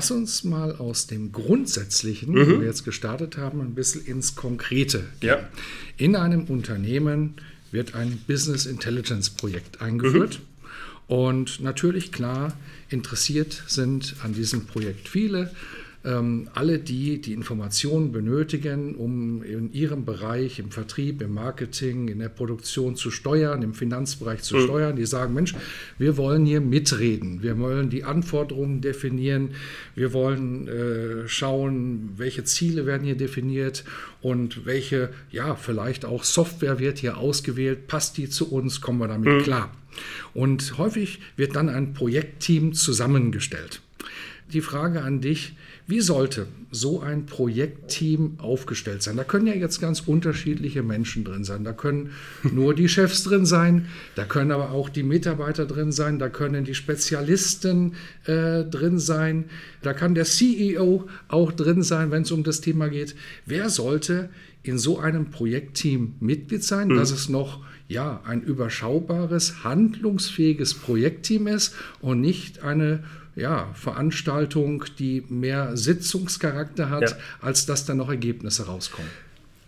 Lass 0.00 0.10
uns 0.10 0.44
mal 0.44 0.76
aus 0.76 1.08
dem 1.08 1.30
Grundsätzlichen, 1.30 2.32
mhm. 2.32 2.40
wo 2.40 2.60
wir 2.60 2.66
jetzt 2.68 2.86
gestartet 2.86 3.36
haben, 3.36 3.60
ein 3.60 3.74
bisschen 3.74 4.02
ins 4.06 4.34
Konkrete 4.34 5.04
gehen. 5.20 5.28
Ja. 5.28 5.48
In 5.98 6.16
einem 6.16 6.44
Unternehmen 6.44 7.34
wird 7.70 7.94
ein 7.94 8.18
Business 8.26 8.64
Intelligence 8.64 9.28
Projekt 9.28 9.82
eingeführt. 9.82 10.40
Mhm. 10.40 11.14
Und 11.14 11.60
natürlich, 11.60 12.12
klar, 12.12 12.56
interessiert 12.88 13.62
sind 13.66 14.14
an 14.22 14.32
diesem 14.32 14.64
Projekt 14.64 15.06
viele 15.06 15.50
alle 16.02 16.78
die, 16.78 17.20
die 17.20 17.34
Informationen 17.34 18.10
benötigen, 18.10 18.94
um 18.94 19.42
in 19.42 19.70
ihrem 19.72 20.06
Bereich, 20.06 20.58
im 20.58 20.70
Vertrieb, 20.70 21.20
im 21.20 21.34
Marketing, 21.34 22.08
in 22.08 22.20
der 22.20 22.30
Produktion 22.30 22.96
zu 22.96 23.10
steuern, 23.10 23.60
im 23.60 23.74
Finanzbereich 23.74 24.42
zu 24.42 24.56
mhm. 24.56 24.64
steuern, 24.64 24.96
die 24.96 25.04
sagen, 25.04 25.34
Mensch, 25.34 25.54
wir 25.98 26.16
wollen 26.16 26.46
hier 26.46 26.62
mitreden, 26.62 27.42
wir 27.42 27.58
wollen 27.58 27.90
die 27.90 28.04
Anforderungen 28.04 28.80
definieren, 28.80 29.50
wir 29.94 30.14
wollen 30.14 30.68
äh, 30.68 31.28
schauen, 31.28 32.14
welche 32.16 32.44
Ziele 32.44 32.86
werden 32.86 33.04
hier 33.04 33.16
definiert 33.16 33.84
und 34.22 34.64
welche, 34.64 35.10
ja, 35.30 35.54
vielleicht 35.54 36.06
auch 36.06 36.24
Software 36.24 36.78
wird 36.78 36.98
hier 36.98 37.18
ausgewählt, 37.18 37.88
passt 37.88 38.16
die 38.16 38.30
zu 38.30 38.50
uns, 38.50 38.80
kommen 38.80 39.00
wir 39.00 39.08
damit 39.08 39.40
mhm. 39.40 39.42
klar. 39.42 39.70
Und 40.32 40.78
häufig 40.78 41.20
wird 41.36 41.56
dann 41.56 41.68
ein 41.68 41.92
Projektteam 41.92 42.72
zusammengestellt. 42.72 43.82
Die 44.52 44.62
Frage 44.62 45.02
an 45.02 45.20
dich, 45.20 45.54
wie 45.90 46.00
sollte 46.00 46.46
so 46.70 47.00
ein 47.00 47.26
Projektteam 47.26 48.38
aufgestellt 48.38 49.02
sein? 49.02 49.16
Da 49.16 49.24
können 49.24 49.48
ja 49.48 49.54
jetzt 49.54 49.80
ganz 49.80 50.00
unterschiedliche 50.00 50.84
Menschen 50.84 51.24
drin 51.24 51.42
sein. 51.42 51.64
Da 51.64 51.72
können 51.72 52.10
nur 52.44 52.74
die 52.74 52.88
Chefs 52.88 53.24
drin 53.24 53.44
sein, 53.44 53.86
da 54.14 54.24
können 54.24 54.52
aber 54.52 54.70
auch 54.70 54.88
die 54.88 55.02
Mitarbeiter 55.02 55.66
drin 55.66 55.90
sein, 55.90 56.18
da 56.18 56.28
können 56.28 56.64
die 56.64 56.74
Spezialisten 56.74 57.94
äh, 58.24 58.64
drin 58.64 59.00
sein, 59.00 59.46
da 59.82 59.92
kann 59.92 60.14
der 60.14 60.24
CEO 60.24 61.08
auch 61.28 61.52
drin 61.52 61.82
sein, 61.82 62.10
wenn 62.10 62.22
es 62.22 62.30
um 62.30 62.44
das 62.44 62.60
Thema 62.60 62.88
geht. 62.88 63.16
Wer 63.44 63.68
sollte 63.68 64.30
in 64.62 64.78
so 64.78 64.98
einem 64.98 65.30
Projektteam 65.30 66.14
Mitglied 66.20 66.62
sein, 66.62 66.88
mhm. 66.88 66.96
dass 66.96 67.10
es 67.10 67.28
noch 67.28 67.64
ja, 67.90 68.20
ein 68.24 68.40
überschaubares, 68.40 69.64
handlungsfähiges 69.64 70.74
Projektteam 70.74 71.48
ist 71.48 71.74
und 72.00 72.20
nicht 72.20 72.62
eine 72.62 73.02
ja, 73.34 73.68
Veranstaltung, 73.74 74.84
die 75.00 75.24
mehr 75.28 75.76
Sitzungscharakter 75.76 76.88
hat, 76.88 77.10
ja. 77.10 77.16
als 77.40 77.66
dass 77.66 77.86
dann 77.86 77.96
noch 77.96 78.08
Ergebnisse 78.08 78.66
rauskommen. 78.66 79.10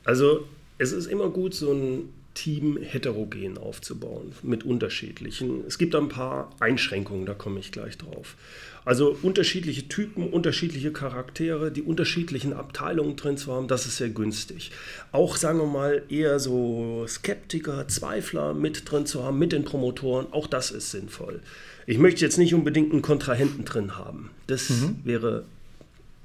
Also 0.04 0.46
es 0.78 0.92
ist 0.92 1.06
immer 1.06 1.30
gut, 1.30 1.54
so 1.54 1.72
ein 1.72 2.10
Team 2.34 2.78
heterogen 2.80 3.58
aufzubauen 3.58 4.32
mit 4.42 4.64
unterschiedlichen. 4.64 5.64
Es 5.66 5.78
gibt 5.78 5.94
ein 5.94 6.08
paar 6.08 6.50
Einschränkungen, 6.60 7.26
da 7.26 7.34
komme 7.34 7.60
ich 7.60 7.72
gleich 7.72 7.98
drauf. 7.98 8.36
Also 8.84 9.16
unterschiedliche 9.22 9.86
Typen, 9.88 10.28
unterschiedliche 10.28 10.92
Charaktere, 10.92 11.70
die 11.70 11.82
unterschiedlichen 11.82 12.52
Abteilungen 12.52 13.14
drin 13.16 13.36
zu 13.36 13.52
haben, 13.52 13.68
das 13.68 13.86
ist 13.86 13.98
sehr 13.98 14.08
günstig. 14.08 14.72
Auch 15.12 15.36
sagen 15.36 15.58
wir 15.58 15.66
mal 15.66 16.02
eher 16.08 16.40
so 16.40 17.06
Skeptiker, 17.06 17.86
Zweifler 17.86 18.54
mit 18.54 18.90
drin 18.90 19.06
zu 19.06 19.22
haben, 19.22 19.38
mit 19.38 19.52
den 19.52 19.64
Promotoren, 19.64 20.26
auch 20.32 20.46
das 20.48 20.72
ist 20.72 20.90
sinnvoll. 20.90 21.40
Ich 21.86 21.98
möchte 21.98 22.22
jetzt 22.22 22.38
nicht 22.38 22.54
unbedingt 22.54 22.92
einen 22.92 23.02
Kontrahenten 23.02 23.64
drin 23.64 23.96
haben. 23.96 24.30
Das 24.46 24.70
mhm. 24.70 24.96
wäre 25.04 25.44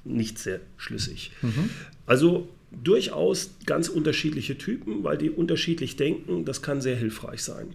nicht 0.04 0.40
sehr 0.40 0.60
schlüssig. 0.78 1.32
Mhm. 1.42 1.70
Also 2.06 2.48
durchaus 2.72 3.52
ganz 3.66 3.88
unterschiedliche 3.88 4.58
Typen, 4.58 5.04
weil 5.04 5.18
die 5.18 5.30
unterschiedlich 5.30 5.96
denken. 5.96 6.46
Das 6.46 6.62
kann 6.62 6.82
sehr 6.82 6.96
hilfreich 6.96 7.44
sein. 7.44 7.68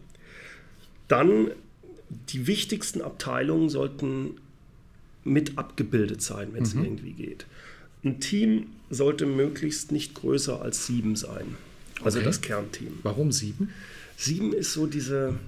Dann 1.09 1.51
die 2.29 2.47
wichtigsten 2.47 3.01
Abteilungen 3.01 3.69
sollten 3.69 4.37
mit 5.25 5.57
abgebildet 5.57 6.23
sein, 6.23 6.49
wenn 6.53 6.63
es 6.63 6.75
mhm. 6.75 6.85
irgendwie 6.85 7.13
geht. 7.13 7.47
Ein 8.05 8.21
Team 8.21 8.67
sollte 8.91 9.27
möglichst 9.27 9.93
nicht 9.93 10.15
größer 10.15 10.61
als 10.61 10.87
sieben 10.87 11.17
sein. 11.17 11.57
Also 12.03 12.19
okay. 12.19 12.27
das 12.27 12.41
Kernteam. 12.41 12.99
Warum 13.03 13.33
sieben? 13.33 13.71
Sieben 14.17 14.53
ist 14.53 14.73
so 14.73 14.87
diese, 14.87 15.39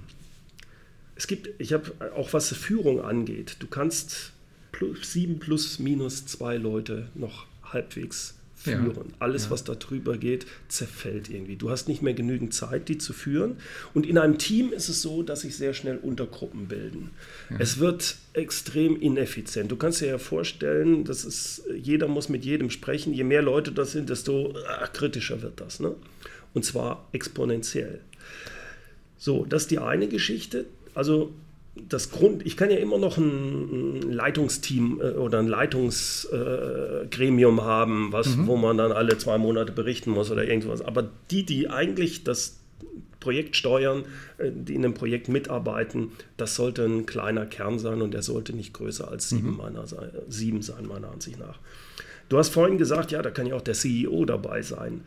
es 1.15 1.27
gibt, 1.27 1.49
ich 1.59 1.73
habe 1.73 1.91
auch 2.15 2.33
was 2.33 2.53
Führung 2.53 3.01
angeht, 3.01 3.57
du 3.59 3.67
kannst 3.67 4.31
plus, 4.71 5.11
sieben 5.11 5.39
plus 5.39 5.79
minus 5.79 6.25
zwei 6.25 6.57
Leute 6.57 7.09
noch 7.13 7.45
halbwegs 7.63 8.35
führen. 8.55 9.09
Ja. 9.09 9.15
Alles, 9.19 9.45
ja. 9.45 9.51
was 9.51 9.63
da 9.63 9.75
drüber 9.75 10.17
geht, 10.17 10.45
zerfällt 10.67 11.29
irgendwie. 11.29 11.55
Du 11.55 11.69
hast 11.69 11.87
nicht 11.87 12.01
mehr 12.01 12.13
genügend 12.13 12.53
Zeit, 12.53 12.87
die 12.89 12.97
zu 12.97 13.13
führen. 13.13 13.57
Und 13.93 14.05
in 14.05 14.17
einem 14.17 14.37
Team 14.37 14.71
ist 14.71 14.89
es 14.89 15.01
so, 15.01 15.23
dass 15.23 15.41
sich 15.41 15.55
sehr 15.57 15.73
schnell 15.73 15.97
Untergruppen 15.97 16.67
bilden. 16.67 17.11
Ja. 17.49 17.57
Es 17.59 17.79
wird 17.79 18.15
extrem 18.33 18.99
ineffizient. 18.99 19.71
Du 19.71 19.75
kannst 19.75 20.01
dir 20.01 20.07
ja 20.07 20.17
vorstellen, 20.17 21.03
dass 21.03 21.25
es, 21.25 21.63
jeder 21.75 22.07
muss 22.07 22.29
mit 22.29 22.45
jedem 22.45 22.69
sprechen. 22.69 23.13
Je 23.13 23.23
mehr 23.23 23.41
Leute 23.41 23.71
das 23.71 23.91
sind, 23.91 24.09
desto 24.09 24.53
ach, 24.67 24.91
kritischer 24.93 25.41
wird 25.41 25.59
das. 25.59 25.79
Ne? 25.79 25.95
Und 26.53 26.63
zwar 26.63 27.07
exponentiell. 27.11 27.99
So, 29.17 29.45
das 29.45 29.63
ist 29.63 29.71
die 29.71 29.79
eine 29.79 30.07
Geschichte. 30.07 30.65
Also 30.93 31.33
das 31.75 32.09
Grund, 32.09 32.45
ich 32.45 32.57
kann 32.57 32.71
ja 32.71 32.77
immer 32.77 32.97
noch 32.97 33.17
ein, 33.17 34.11
Leitungsteam 34.11 34.99
äh, 35.01 35.11
oder 35.11 35.39
ein 35.39 35.47
Leitungsgremium 35.47 37.59
äh, 37.59 37.61
haben, 37.61 38.11
was, 38.11 38.35
mhm. 38.35 38.47
wo 38.47 38.55
man 38.55 38.77
dann 38.77 38.91
alle 38.91 39.17
zwei 39.17 39.37
Monate 39.37 39.71
berichten 39.71 40.11
muss 40.11 40.31
oder 40.31 40.47
irgendwas. 40.47 40.81
Aber 40.81 41.09
die, 41.31 41.45
die 41.45 41.69
eigentlich 41.69 42.23
das 42.23 42.57
Projekt 43.19 43.55
steuern, 43.55 44.05
äh, 44.37 44.51
die 44.53 44.75
in 44.75 44.85
einem 44.85 44.93
Projekt 44.93 45.27
mitarbeiten, 45.27 46.11
das 46.37 46.55
sollte 46.55 46.85
ein 46.85 47.05
kleiner 47.05 47.45
Kern 47.45 47.77
sein 47.77 48.01
und 48.01 48.13
der 48.13 48.21
sollte 48.21 48.53
nicht 48.53 48.73
größer 48.73 49.09
als 49.09 49.29
sieben, 49.29 49.51
mhm. 49.51 49.57
meiner, 49.57 49.85
sieben 50.29 50.61
sein, 50.61 50.87
meiner 50.87 51.11
Ansicht 51.11 51.39
nach. 51.39 51.59
Du 52.29 52.37
hast 52.37 52.49
vorhin 52.49 52.77
gesagt, 52.77 53.11
ja, 53.11 53.21
da 53.21 53.31
kann 53.31 53.47
ja 53.47 53.55
auch 53.55 53.61
der 53.61 53.75
CEO 53.75 54.25
dabei 54.25 54.61
sein. 54.61 55.01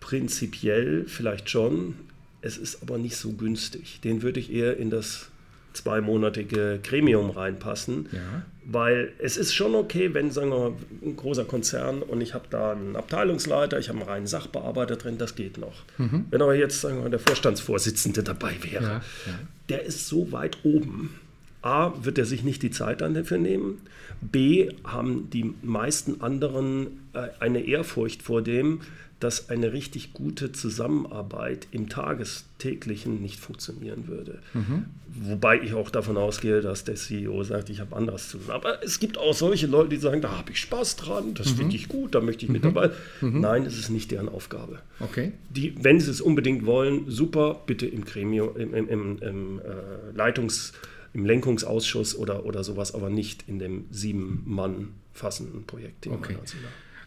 Prinzipiell 0.00 1.04
vielleicht 1.06 1.48
schon, 1.48 1.94
es 2.40 2.58
ist 2.58 2.82
aber 2.82 2.98
nicht 2.98 3.16
so 3.16 3.32
günstig. 3.32 4.00
Den 4.02 4.22
würde 4.22 4.40
ich 4.40 4.52
eher 4.52 4.76
in 4.76 4.90
das 4.90 5.30
zweimonatige 5.72 6.80
Gremium 6.82 7.30
reinpassen. 7.30 8.08
Ja. 8.12 8.42
Weil 8.64 9.12
es 9.18 9.36
ist 9.36 9.54
schon 9.54 9.74
okay, 9.74 10.14
wenn, 10.14 10.30
sagen 10.30 10.50
wir 10.50 10.58
mal, 10.58 10.72
ein 11.02 11.16
großer 11.16 11.44
Konzern 11.44 12.00
und 12.02 12.20
ich 12.20 12.32
habe 12.32 12.44
da 12.48 12.72
einen 12.72 12.94
Abteilungsleiter, 12.94 13.78
ich 13.78 13.88
habe 13.88 13.98
einen 13.98 14.08
reinen 14.08 14.26
Sachbearbeiter 14.26 14.96
drin, 14.96 15.18
das 15.18 15.34
geht 15.34 15.58
noch. 15.58 15.82
Mhm. 15.98 16.26
Wenn 16.30 16.42
aber 16.42 16.54
jetzt, 16.54 16.80
sagen 16.80 16.96
wir 16.96 17.02
mal, 17.04 17.10
der 17.10 17.18
Vorstandsvorsitzende 17.18 18.22
dabei 18.22 18.54
wäre, 18.62 18.84
ja, 18.84 18.90
ja. 18.90 19.38
der 19.68 19.82
ist 19.82 20.06
so 20.06 20.30
weit 20.30 20.58
oben. 20.62 21.18
A, 21.62 21.92
wird 22.02 22.18
er 22.18 22.24
sich 22.24 22.42
nicht 22.42 22.62
die 22.62 22.70
Zeit 22.70 23.00
dafür 23.00 23.38
nehmen. 23.38 23.80
B, 24.20 24.70
haben 24.84 25.30
die 25.30 25.54
meisten 25.62 26.20
anderen 26.20 27.00
äh, 27.14 27.28
eine 27.40 27.64
Ehrfurcht 27.64 28.22
vor 28.22 28.42
dem, 28.42 28.80
dass 29.22 29.50
eine 29.50 29.72
richtig 29.72 30.12
gute 30.14 30.50
Zusammenarbeit 30.50 31.68
im 31.70 31.88
Tagestäglichen 31.88 33.22
nicht 33.22 33.38
funktionieren 33.38 34.08
würde. 34.08 34.40
Mhm. 34.52 34.86
Wobei 35.06 35.60
ich 35.60 35.74
auch 35.74 35.90
davon 35.90 36.16
ausgehe, 36.16 36.60
dass 36.60 36.84
der 36.84 36.96
CEO 36.96 37.44
sagt, 37.44 37.70
ich 37.70 37.80
habe 37.80 37.94
anders 37.94 38.30
zu 38.30 38.38
tun. 38.38 38.50
Aber 38.50 38.82
es 38.82 38.98
gibt 38.98 39.18
auch 39.18 39.34
solche 39.34 39.66
Leute, 39.66 39.90
die 39.90 39.96
sagen, 39.98 40.22
da 40.22 40.36
habe 40.36 40.50
ich 40.50 40.58
Spaß 40.58 40.96
dran, 40.96 41.34
das 41.34 41.52
mhm. 41.52 41.56
finde 41.56 41.76
ich 41.76 41.88
gut, 41.88 42.14
da 42.14 42.20
möchte 42.20 42.44
ich 42.44 42.50
mit 42.50 42.64
mhm. 42.64 42.74
dabei. 42.74 42.90
Mhm. 43.20 43.40
Nein, 43.40 43.64
es 43.64 43.78
ist 43.78 43.90
nicht 43.90 44.10
deren 44.10 44.28
Aufgabe. 44.28 44.80
Okay. 44.98 45.32
Die, 45.50 45.74
wenn 45.82 46.00
sie 46.00 46.10
es 46.10 46.20
unbedingt 46.20 46.66
wollen, 46.66 47.04
super, 47.08 47.60
bitte 47.66 47.86
im 47.86 48.04
Gremium, 48.04 48.56
im, 48.56 48.74
im, 48.74 48.88
im, 48.88 49.18
im 49.18 49.60
äh, 49.60 50.18
Leitungs- 50.18 50.72
im 51.14 51.26
Lenkungsausschuss 51.26 52.16
oder, 52.16 52.46
oder 52.46 52.64
sowas, 52.64 52.94
aber 52.94 53.10
nicht 53.10 53.44
in 53.46 53.58
dem 53.58 53.84
sieben 53.90 54.42
Mann 54.46 54.94
fassenden 55.12 55.64
Projekt. 55.64 56.06
Okay. 56.06 56.36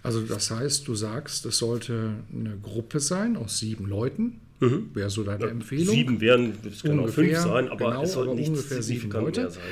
Also 0.06 0.22
das 0.22 0.52
heißt, 0.52 0.88
du 0.88 0.96
sagst, 0.96 1.46
es 1.46 1.58
sollte 1.58 2.14
eine 2.34 2.58
Gruppe 2.62 3.00
sein 3.00 3.38
aus 3.38 3.60
sieben 3.60 3.88
Leuten. 3.88 4.42
Mhm. 4.60 4.92
Wäre 4.94 5.10
so 5.10 5.24
deine 5.24 5.46
ja, 5.46 5.52
Empfehlung? 5.52 5.94
Sieben 5.94 6.22
wären, 6.22 6.54
es 6.66 6.82
können 6.84 7.00
auch 7.00 7.10
fünf 7.10 7.38
sein, 7.38 7.68
aber 7.68 7.90
genau, 7.90 8.04
es 8.04 8.14
sollten 8.14 8.36
nicht 8.36 8.50
ungefähr 8.50 8.82
sieben 8.82 9.12
Leute. 9.12 9.50
sein. 9.52 9.64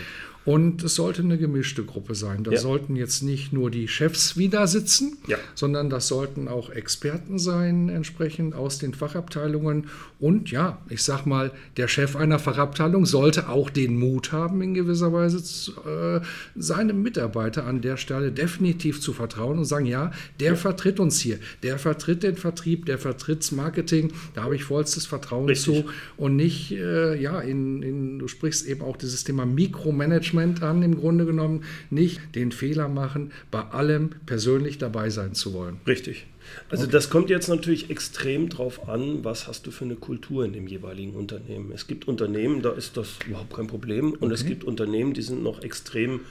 Und 0.46 0.84
es 0.84 0.96
sollte 0.96 1.22
eine 1.22 1.38
gemischte 1.38 1.84
Gruppe 1.84 2.16
sein. 2.16 2.44
Da 2.44 2.52
ja. 2.52 2.60
sollten 2.60 2.96
jetzt 2.96 3.24
nicht 3.24 3.54
nur 3.54 3.72
die 3.72 3.88
Chefs 3.88 4.36
wieder 4.36 4.68
sitzen, 4.68 5.18
ja. 5.28 5.38
sondern 5.56 5.90
das 5.90 6.08
sollten 6.08 6.48
auch 6.48 6.70
Experten 6.70 7.40
sein, 7.40 7.88
entsprechend 7.88 8.54
aus 8.54 8.78
den 8.78 8.94
Fachabteilungen. 8.94 9.88
Und 10.20 10.52
ja, 10.52 10.82
ich 10.90 11.04
sag 11.04 11.26
mal, 11.26 11.52
der 11.78 11.88
Chef 11.88 12.16
einer 12.18 12.40
Fachabteilung 12.40 13.06
sollte 13.06 13.48
auch 13.48 13.70
den 13.70 13.98
Mut 13.98 14.34
haben, 14.34 14.62
in 14.62 14.74
gewisser 14.74 15.14
Weise 15.14 15.38
äh, 15.86 16.26
seinem 16.56 17.02
Mitarbeiter 17.02 17.66
an 17.66 17.82
der 17.82 17.96
Stelle 17.96 18.32
definitiv 18.32 19.00
zu 19.00 19.14
vertrauen 19.14 19.58
und 19.58 19.66
sagen, 19.66 19.86
ja, 19.86 20.12
der 20.42 20.52
ja. 20.52 20.56
vertritt 20.56 21.00
uns 21.00 21.20
hier, 21.20 21.40
der 21.62 21.78
vertritt 21.80 22.24
den 22.24 22.36
Vertrieb, 22.36 22.86
der 22.86 22.98
vertritt 22.98 23.40
das 23.40 23.52
Marketing, 23.54 24.12
da 24.34 24.44
habe 24.44 24.56
ich 24.56 24.66
vollstes 24.66 25.06
Vertrauen 25.06 25.46
Richtig. 25.46 25.86
zu 25.86 25.90
und 26.18 26.36
nicht, 26.36 26.72
äh, 26.72 27.16
ja, 27.16 27.40
in, 27.40 27.82
in, 27.82 28.20
du 28.20 28.28
sprichst 28.28 28.68
eben 28.68 28.82
auch 28.82 28.98
dieses 28.98 29.24
Thema 29.24 29.46
Mikromanagement 29.46 30.33
Management 30.34 30.64
an, 30.64 30.84
im 30.84 31.00
Grunde 31.00 31.26
genommen, 31.26 31.64
nicht 31.90 32.20
den 32.36 32.52
Fehler 32.52 32.88
machen, 32.88 33.32
bei 33.52 33.62
allem 33.62 34.12
persönlich 34.26 34.78
dabei 34.78 35.10
sein 35.10 35.34
zu 35.34 35.54
wollen. 35.54 35.78
Richtig. 35.88 36.26
Also 36.70 36.84
okay. 36.84 36.92
das 36.92 37.10
kommt 37.10 37.30
jetzt 37.30 37.48
natürlich 37.48 37.90
extrem 37.90 38.50
drauf 38.50 38.90
an, 38.90 39.24
was 39.24 39.48
hast 39.48 39.66
du 39.66 39.72
für 39.72 39.86
eine 39.86 39.96
Kultur 39.96 40.44
in 40.46 40.54
dem 40.54 40.68
jeweiligen 40.68 41.14
Unternehmen. 41.14 41.72
Es 41.74 41.88
gibt 41.88 42.08
Unternehmen, 42.08 42.62
da 42.62 42.72
ist 42.72 42.98
das 42.98 43.18
überhaupt 43.28 43.54
kein 43.54 43.68
Problem 43.68 44.12
und 44.12 44.24
okay. 44.24 44.34
es 44.34 44.46
gibt 44.46 44.64
Unternehmen, 44.64 45.14
die 45.14 45.22
sind 45.22 45.42
noch 45.42 45.64
extrem 45.64 46.22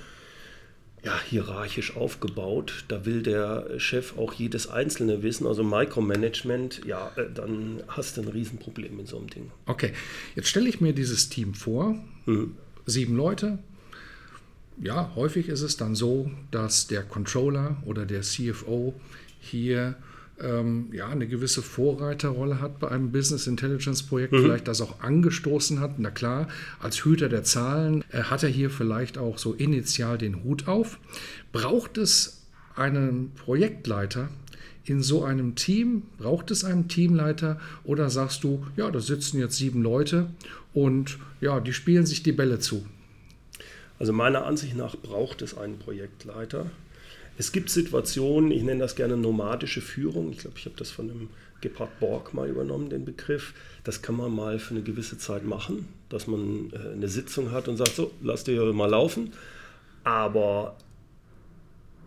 ja, 1.05 1.19
hierarchisch 1.29 1.97
aufgebaut. 1.97 2.85
Da 2.89 3.05
will 3.05 3.23
der 3.23 3.79
Chef 3.79 4.17
auch 4.17 4.33
jedes 4.35 4.69
Einzelne 4.69 5.23
wissen. 5.23 5.47
Also 5.49 5.65
Micromanagement, 5.65 6.83
ja, 6.87 7.11
äh, 7.17 7.25
dann 7.33 7.83
hast 7.89 8.17
du 8.17 8.23
ein 8.23 8.29
Riesenproblem 8.29 9.01
in 9.01 9.07
so 9.07 9.19
einem 9.19 9.29
Ding. 9.29 9.51
Okay, 9.67 9.93
jetzt 10.37 10.49
stelle 10.49 10.69
ich 10.69 10.81
mir 10.81 10.93
dieses 10.93 11.29
Team 11.29 11.55
vor. 11.55 11.97
Mhm. 12.27 12.57
Sieben 12.87 13.17
Leute, 13.17 13.59
ja, 14.83 15.13
häufig 15.15 15.49
ist 15.49 15.63
es 15.63 15.77
dann 15.77 15.95
so, 15.95 16.31
dass 16.51 16.87
der 16.87 17.03
Controller 17.03 17.77
oder 17.85 18.05
der 18.05 18.23
CFO 18.23 18.95
hier 19.41 19.95
ähm, 20.41 20.89
ja, 20.93 21.09
eine 21.09 21.29
gewisse 21.29 21.63
Vorreiterrolle 21.63 22.61
hat 22.61 22.81
bei 22.81 22.89
einem 22.89 23.13
Business 23.13 23.47
Intelligence 23.47 24.03
Projekt, 24.03 24.33
mhm. 24.33 24.43
vielleicht 24.43 24.69
das 24.69 24.81
auch 24.81 25.01
angestoßen 25.01 25.81
hat. 25.81 25.99
Na 25.99 26.11
klar, 26.11 26.49
als 26.81 27.05
Hüter 27.05 27.29
der 27.29 27.45
Zahlen 27.45 28.05
äh, 28.11 28.25
hat 28.25 28.43
er 28.43 28.49
hier 28.49 28.71
vielleicht 28.71 29.19
auch 29.19 29.39
so 29.39 29.55
initial 29.55 30.19
den 30.19 30.43
Hut 30.43 30.67
auf. 30.67 30.99
Braucht 31.53 31.97
es 31.97 32.43
einen 32.75 33.33
Projektleiter, 33.35 34.29
in 34.85 35.03
so 35.03 35.25
einem 35.25 35.55
Team? 35.55 36.03
Braucht 36.19 36.51
es 36.51 36.65
einen 36.65 36.89
Teamleiter 36.89 37.61
oder 37.85 38.11
sagst 38.11 38.43
du, 38.45 38.67
ja, 38.77 38.91
da 38.91 39.01
sitzen 39.01 39.39
jetzt 39.39 39.57
sieben 39.57 39.83
Leute 39.83 40.31
und 40.75 41.19
ja, 41.41 41.61
die 41.61 41.73
spielen 41.73 42.07
sich 42.07 42.23
die 42.23 42.33
Bälle 42.33 42.59
zu? 42.59 42.85
Also 44.03 44.13
meiner 44.13 44.47
Ansicht 44.47 44.77
nach 44.77 44.97
braucht 44.97 45.43
es 45.43 45.57
einen 45.57 45.79
Projektleiter. 45.79 46.67
Es 47.39 47.53
gibt 47.53 47.71
Situationen, 47.71 48.51
ich 48.51 48.65
nenne 48.65 48.81
das 48.81 48.97
gerne 48.97 49.17
nomadische 49.17 49.81
Führung. 49.81 50.33
Ich 50.33 50.39
glaube, 50.39 50.57
ich 50.59 50.65
habe 50.65 50.75
das 50.77 50.91
von 50.91 51.07
dem 51.07 51.29
Gebhard 51.61 52.01
Borg 52.01 52.35
mal 52.35 52.49
übernommen, 52.49 52.91
den 52.91 53.05
Begriff. 53.05 53.55
Das 53.85 54.03
kann 54.03 54.17
man 54.17 54.35
mal 54.35 54.59
für 54.59 54.75
eine 54.75 54.83
gewisse 54.83 55.19
Zeit 55.19 55.45
machen, 55.45 55.87
dass 56.09 56.27
man 56.27 56.73
äh, 56.73 56.95
eine 56.95 57.07
Sitzung 57.07 57.53
hat 57.53 57.69
und 57.69 57.77
sagt, 57.77 57.95
so, 57.95 58.11
lass 58.21 58.43
dir 58.43 58.73
mal 58.73 58.91
laufen. 58.91 59.35
Aber 60.03 60.77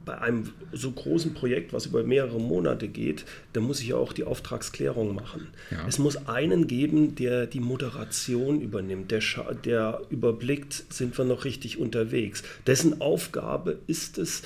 bei 0.06 0.20
einem 0.20 0.54
so 0.72 0.92
großen 0.92 1.34
Projekt, 1.34 1.74
was 1.74 1.88
über 1.88 2.04
mehrere 2.04 2.40
Monate 2.40 2.88
geht, 2.88 3.26
da 3.54 3.60
muss 3.60 3.82
ich 3.82 3.88
ja 3.90 3.96
auch 3.96 4.14
die 4.14 4.24
Auftragsklärung 4.24 5.16
machen. 5.16 5.48
Ja. 5.72 5.86
Es 5.88 5.98
muss 5.98 6.28
einen 6.28 6.68
geben, 6.68 7.16
der 7.16 7.48
die 7.48 7.60
Moderation 7.60 8.62
übernimmt, 8.62 9.12
der, 9.12 9.22
der 9.66 10.02
überblickt, 10.10 10.86
sind 10.90 11.18
wir 11.18 11.26
noch 11.26 11.44
richtig 11.46 11.80
unterwegs. 11.80 12.44
Dessen 12.68 13.02
Aufgabe 13.02 13.80
ist 13.88 14.18
es, 14.18 14.44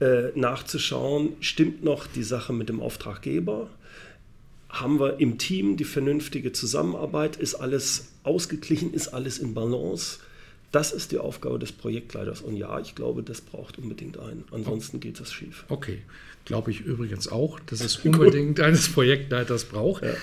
äh, 0.00 0.30
nachzuschauen, 0.34 1.34
stimmt 1.40 1.84
noch 1.84 2.06
die 2.06 2.22
Sache 2.22 2.52
mit 2.52 2.68
dem 2.68 2.80
Auftraggeber? 2.80 3.68
Haben 4.68 4.98
wir 4.98 5.20
im 5.20 5.36
Team 5.36 5.76
die 5.76 5.84
vernünftige 5.84 6.52
Zusammenarbeit? 6.52 7.36
Ist 7.36 7.56
alles 7.56 8.08
ausgeglichen? 8.22 8.94
Ist 8.94 9.08
alles 9.08 9.38
in 9.38 9.52
Balance? 9.52 10.20
Das 10.72 10.92
ist 10.92 11.10
die 11.10 11.18
Aufgabe 11.18 11.58
des 11.58 11.72
Projektleiters. 11.72 12.42
Und 12.42 12.56
ja, 12.56 12.78
ich 12.78 12.94
glaube, 12.94 13.22
das 13.22 13.40
braucht 13.40 13.78
unbedingt 13.78 14.18
einen. 14.18 14.44
Ansonsten 14.52 15.00
geht 15.00 15.18
das 15.18 15.32
schief. 15.32 15.64
Okay, 15.68 16.02
glaube 16.44 16.70
ich 16.70 16.80
übrigens 16.80 17.28
auch, 17.28 17.58
dass 17.60 17.80
es 17.80 17.96
unbedingt 18.04 18.60
eines 18.60 18.88
Projektleiters 18.88 19.64
braucht. 19.64 20.04
Ja. 20.04 20.14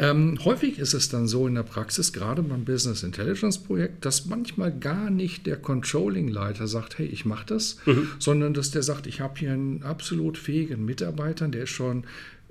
Ähm, 0.00 0.38
häufig 0.44 0.78
ist 0.78 0.94
es 0.94 1.08
dann 1.08 1.26
so 1.26 1.48
in 1.48 1.56
der 1.56 1.64
Praxis, 1.64 2.12
gerade 2.12 2.42
beim 2.42 2.64
Business 2.64 3.02
Intelligence 3.02 3.58
Projekt, 3.58 4.04
dass 4.04 4.26
manchmal 4.26 4.70
gar 4.70 5.10
nicht 5.10 5.46
der 5.46 5.56
Controlling-Leiter 5.56 6.68
sagt, 6.68 6.98
hey, 6.98 7.06
ich 7.06 7.24
mache 7.24 7.46
das, 7.46 7.78
mhm. 7.84 8.08
sondern 8.20 8.54
dass 8.54 8.70
der 8.70 8.84
sagt, 8.84 9.08
ich 9.08 9.20
habe 9.20 9.40
hier 9.40 9.52
einen 9.52 9.82
absolut 9.82 10.38
fähigen 10.38 10.84
Mitarbeiter, 10.84 11.48
der 11.48 11.64
ist 11.64 11.70
schon 11.70 12.04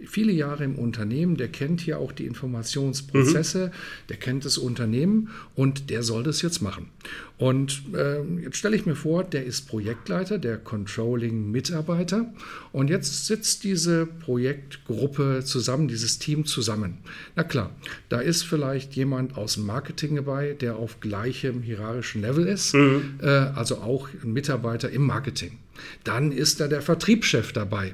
viele 0.05 0.31
Jahre 0.31 0.63
im 0.63 0.75
Unternehmen, 0.75 1.37
der 1.37 1.47
kennt 1.47 1.81
hier 1.81 1.99
auch 1.99 2.11
die 2.11 2.25
Informationsprozesse, 2.25 3.67
mhm. 3.67 4.07
der 4.09 4.17
kennt 4.17 4.45
das 4.45 4.57
Unternehmen 4.57 5.29
und 5.55 5.89
der 5.89 6.03
soll 6.03 6.23
das 6.23 6.41
jetzt 6.41 6.61
machen. 6.61 6.89
Und 7.37 7.83
äh, 7.93 8.21
jetzt 8.41 8.57
stelle 8.57 8.75
ich 8.75 8.85
mir 8.85 8.95
vor, 8.95 9.23
der 9.23 9.45
ist 9.45 9.67
Projektleiter, 9.67 10.37
der 10.37 10.57
Controlling-Mitarbeiter 10.57 12.31
und 12.71 12.89
jetzt 12.89 13.25
sitzt 13.25 13.63
diese 13.63 14.05
Projektgruppe 14.05 15.43
zusammen, 15.43 15.87
dieses 15.87 16.19
Team 16.19 16.45
zusammen. 16.45 16.99
Na 17.35 17.43
klar, 17.43 17.71
da 18.09 18.19
ist 18.19 18.43
vielleicht 18.43 18.95
jemand 18.95 19.37
aus 19.37 19.55
dem 19.55 19.65
Marketing 19.65 20.15
dabei, 20.15 20.53
der 20.53 20.75
auf 20.75 20.99
gleichem 20.99 21.61
hierarchischen 21.61 22.21
Level 22.21 22.47
ist, 22.47 22.73
mhm. 22.73 23.19
äh, 23.21 23.27
also 23.27 23.77
auch 23.77 24.09
ein 24.23 24.33
Mitarbeiter 24.33 24.89
im 24.89 25.03
Marketing. 25.05 25.57
Dann 26.03 26.31
ist 26.31 26.59
da 26.59 26.67
der 26.67 26.81
Vertriebschef 26.81 27.51
dabei, 27.51 27.93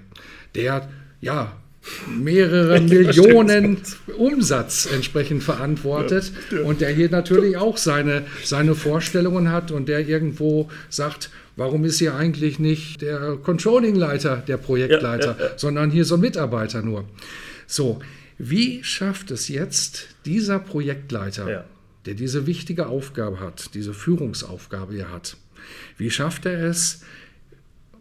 der 0.55 0.89
ja 1.19 1.62
mehrere 2.07 2.79
Millionen 2.79 3.77
Umsatz 4.17 4.87
entsprechend 4.91 5.43
verantwortet. 5.43 6.31
Ja, 6.51 6.61
und 6.61 6.81
der 6.81 6.89
hier 6.89 7.09
natürlich 7.09 7.57
auch 7.57 7.77
seine, 7.77 8.23
seine 8.43 8.75
Vorstellungen 8.75 9.51
hat 9.51 9.71
und 9.71 9.89
der 9.89 10.07
irgendwo 10.07 10.69
sagt, 10.89 11.29
warum 11.55 11.85
ist 11.85 11.99
hier 11.99 12.15
eigentlich 12.15 12.59
nicht 12.59 13.01
der 13.01 13.37
Controlling-Leiter, 13.43 14.37
der 14.47 14.57
Projektleiter, 14.57 15.35
ja, 15.37 15.45
ja, 15.45 15.51
sondern 15.57 15.91
hier 15.91 16.05
so 16.05 16.15
ein 16.15 16.21
Mitarbeiter 16.21 16.81
nur. 16.81 17.05
So, 17.67 17.99
wie 18.37 18.83
schafft 18.83 19.31
es 19.31 19.47
jetzt 19.47 20.07
dieser 20.25 20.59
Projektleiter, 20.59 21.65
der 22.05 22.13
diese 22.13 22.47
wichtige 22.47 22.87
Aufgabe 22.87 23.39
hat, 23.39 23.73
diese 23.73 23.93
Führungsaufgabe 23.93 24.93
hier 24.93 25.11
hat, 25.11 25.37
wie 25.97 26.09
schafft 26.09 26.45
er 26.45 26.63
es, 26.63 27.01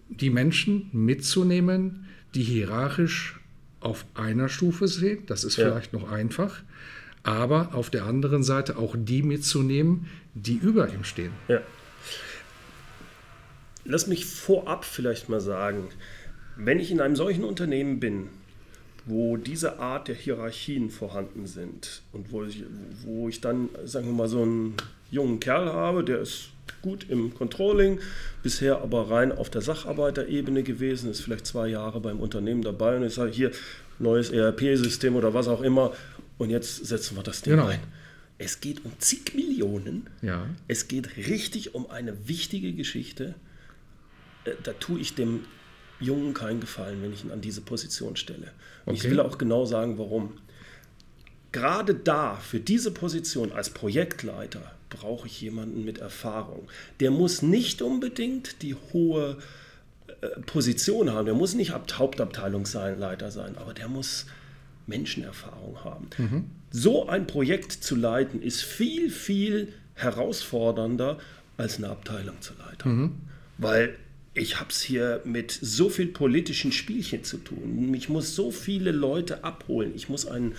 die 0.08 0.31
Menschen 0.31 0.88
mitzunehmen, 0.93 2.06
die 2.34 2.43
hierarchisch 2.43 3.38
auf 3.82 4.05
einer 4.14 4.49
Stufe 4.49 4.88
sehen, 4.88 5.25
das 5.26 5.44
ist 5.44 5.56
ja. 5.56 5.67
vielleicht 5.67 5.93
noch 5.93 6.11
einfach, 6.11 6.62
aber 7.23 7.75
auf 7.75 7.90
der 7.90 8.05
anderen 8.05 8.43
Seite 8.43 8.76
auch 8.76 8.94
die 8.99 9.23
mitzunehmen, 9.23 10.08
die 10.34 10.56
über 10.56 10.93
ihm 10.93 11.05
stehen. 11.05 11.32
Ja. 11.49 11.61
Lass 13.84 14.06
mich 14.06 14.27
vorab 14.27 14.84
vielleicht 14.84 15.29
mal 15.29 15.41
sagen, 15.41 15.89
wenn 16.56 16.79
ich 16.79 16.91
in 16.91 17.01
einem 17.01 17.17
solchen 17.17 17.44
Unternehmen 17.44 18.01
bin, 18.01 18.29
wo 19.04 19.36
diese 19.36 19.78
Art 19.78 20.08
der 20.08 20.14
Hierarchien 20.14 20.90
vorhanden 20.90 21.46
sind 21.46 22.02
und 22.12 22.30
wo 22.32 22.44
ich, 22.44 22.64
wo 23.04 23.28
ich 23.28 23.40
dann, 23.40 23.68
sagen 23.84 24.06
wir 24.06 24.12
mal, 24.12 24.28
so 24.28 24.42
einen 24.42 24.74
jungen 25.10 25.40
Kerl 25.40 25.72
habe, 25.72 26.04
der 26.04 26.20
ist 26.20 26.50
gut 26.82 27.06
im 27.08 27.34
Controlling, 27.34 28.00
bisher 28.42 28.80
aber 28.80 29.10
rein 29.10 29.32
auf 29.32 29.50
der 29.50 29.60
Sacharbeiterebene 29.60 30.62
gewesen, 30.62 31.10
ist 31.10 31.20
vielleicht 31.20 31.46
zwei 31.46 31.68
Jahre 31.68 32.00
beim 32.00 32.20
Unternehmen 32.20 32.62
dabei 32.62 32.96
und 32.96 33.04
ich 33.04 33.14
sage 33.14 33.32
hier, 33.32 33.50
neues 33.98 34.30
ERP-System 34.30 35.16
oder 35.16 35.34
was 35.34 35.48
auch 35.48 35.62
immer 35.62 35.92
und 36.38 36.50
jetzt 36.50 36.86
setzen 36.86 37.16
wir 37.16 37.22
das 37.22 37.42
Ding 37.42 37.54
genau. 37.54 37.66
ein. 37.66 37.80
Es 38.38 38.60
geht 38.60 38.84
um 38.84 38.92
zig 38.98 39.34
Millionen. 39.34 40.08
Ja. 40.20 40.46
Es 40.66 40.88
geht 40.88 41.16
richtig 41.16 41.74
um 41.74 41.88
eine 41.90 42.26
wichtige 42.26 42.72
Geschichte. 42.72 43.34
Äh, 44.44 44.52
da 44.64 44.72
tue 44.72 44.98
ich 44.98 45.14
dem 45.14 45.44
Jungen 46.02 46.34
keinen 46.34 46.60
Gefallen, 46.60 47.02
wenn 47.02 47.12
ich 47.12 47.24
ihn 47.24 47.30
an 47.30 47.40
diese 47.40 47.60
Position 47.60 48.16
stelle. 48.16 48.48
Und 48.84 48.94
okay. 48.94 49.06
ich 49.06 49.10
will 49.10 49.20
auch 49.20 49.38
genau 49.38 49.64
sagen, 49.64 49.98
warum. 49.98 50.38
Gerade 51.52 51.94
da, 51.94 52.36
für 52.36 52.60
diese 52.60 52.90
Position 52.90 53.52
als 53.52 53.68
Projektleiter, 53.70 54.72
brauche 54.88 55.26
ich 55.26 55.40
jemanden 55.40 55.84
mit 55.84 55.98
Erfahrung. 55.98 56.68
Der 57.00 57.10
muss 57.10 57.42
nicht 57.42 57.82
unbedingt 57.82 58.62
die 58.62 58.74
hohe 58.92 59.38
äh, 60.20 60.28
Position 60.46 61.12
haben. 61.12 61.26
Der 61.26 61.34
muss 61.34 61.54
nicht 61.54 61.72
Hauptabteilungsleiter 61.72 63.30
sein, 63.30 63.56
aber 63.58 63.74
der 63.74 63.88
muss 63.88 64.26
Menschenerfahrung 64.86 65.84
haben. 65.84 66.08
Mhm. 66.18 66.44
So 66.70 67.08
ein 67.08 67.26
Projekt 67.26 67.72
zu 67.72 67.96
leiten 67.96 68.42
ist 68.42 68.62
viel, 68.62 69.10
viel 69.10 69.72
herausfordernder 69.94 71.18
als 71.56 71.78
eine 71.78 71.88
Abteilung 71.88 72.40
zu 72.40 72.54
leiten. 72.54 72.96
Mhm. 72.96 73.14
Weil 73.58 73.96
ich 74.34 74.58
habe 74.58 74.70
es 74.70 74.81
hier 74.81 75.20
mit 75.24 75.51
so 75.51 75.89
viel 75.89 76.06
politischen 76.06 76.72
Spielchen 76.72 77.22
zu 77.22 77.36
tun. 77.36 77.93
Ich 77.94 78.08
muss 78.08 78.34
so 78.34 78.51
viele 78.51 78.91
Leute 78.91 79.44
abholen. 79.44 79.93
Ich 79.94 80.08
muss 80.08 80.27
ein, 80.27 80.55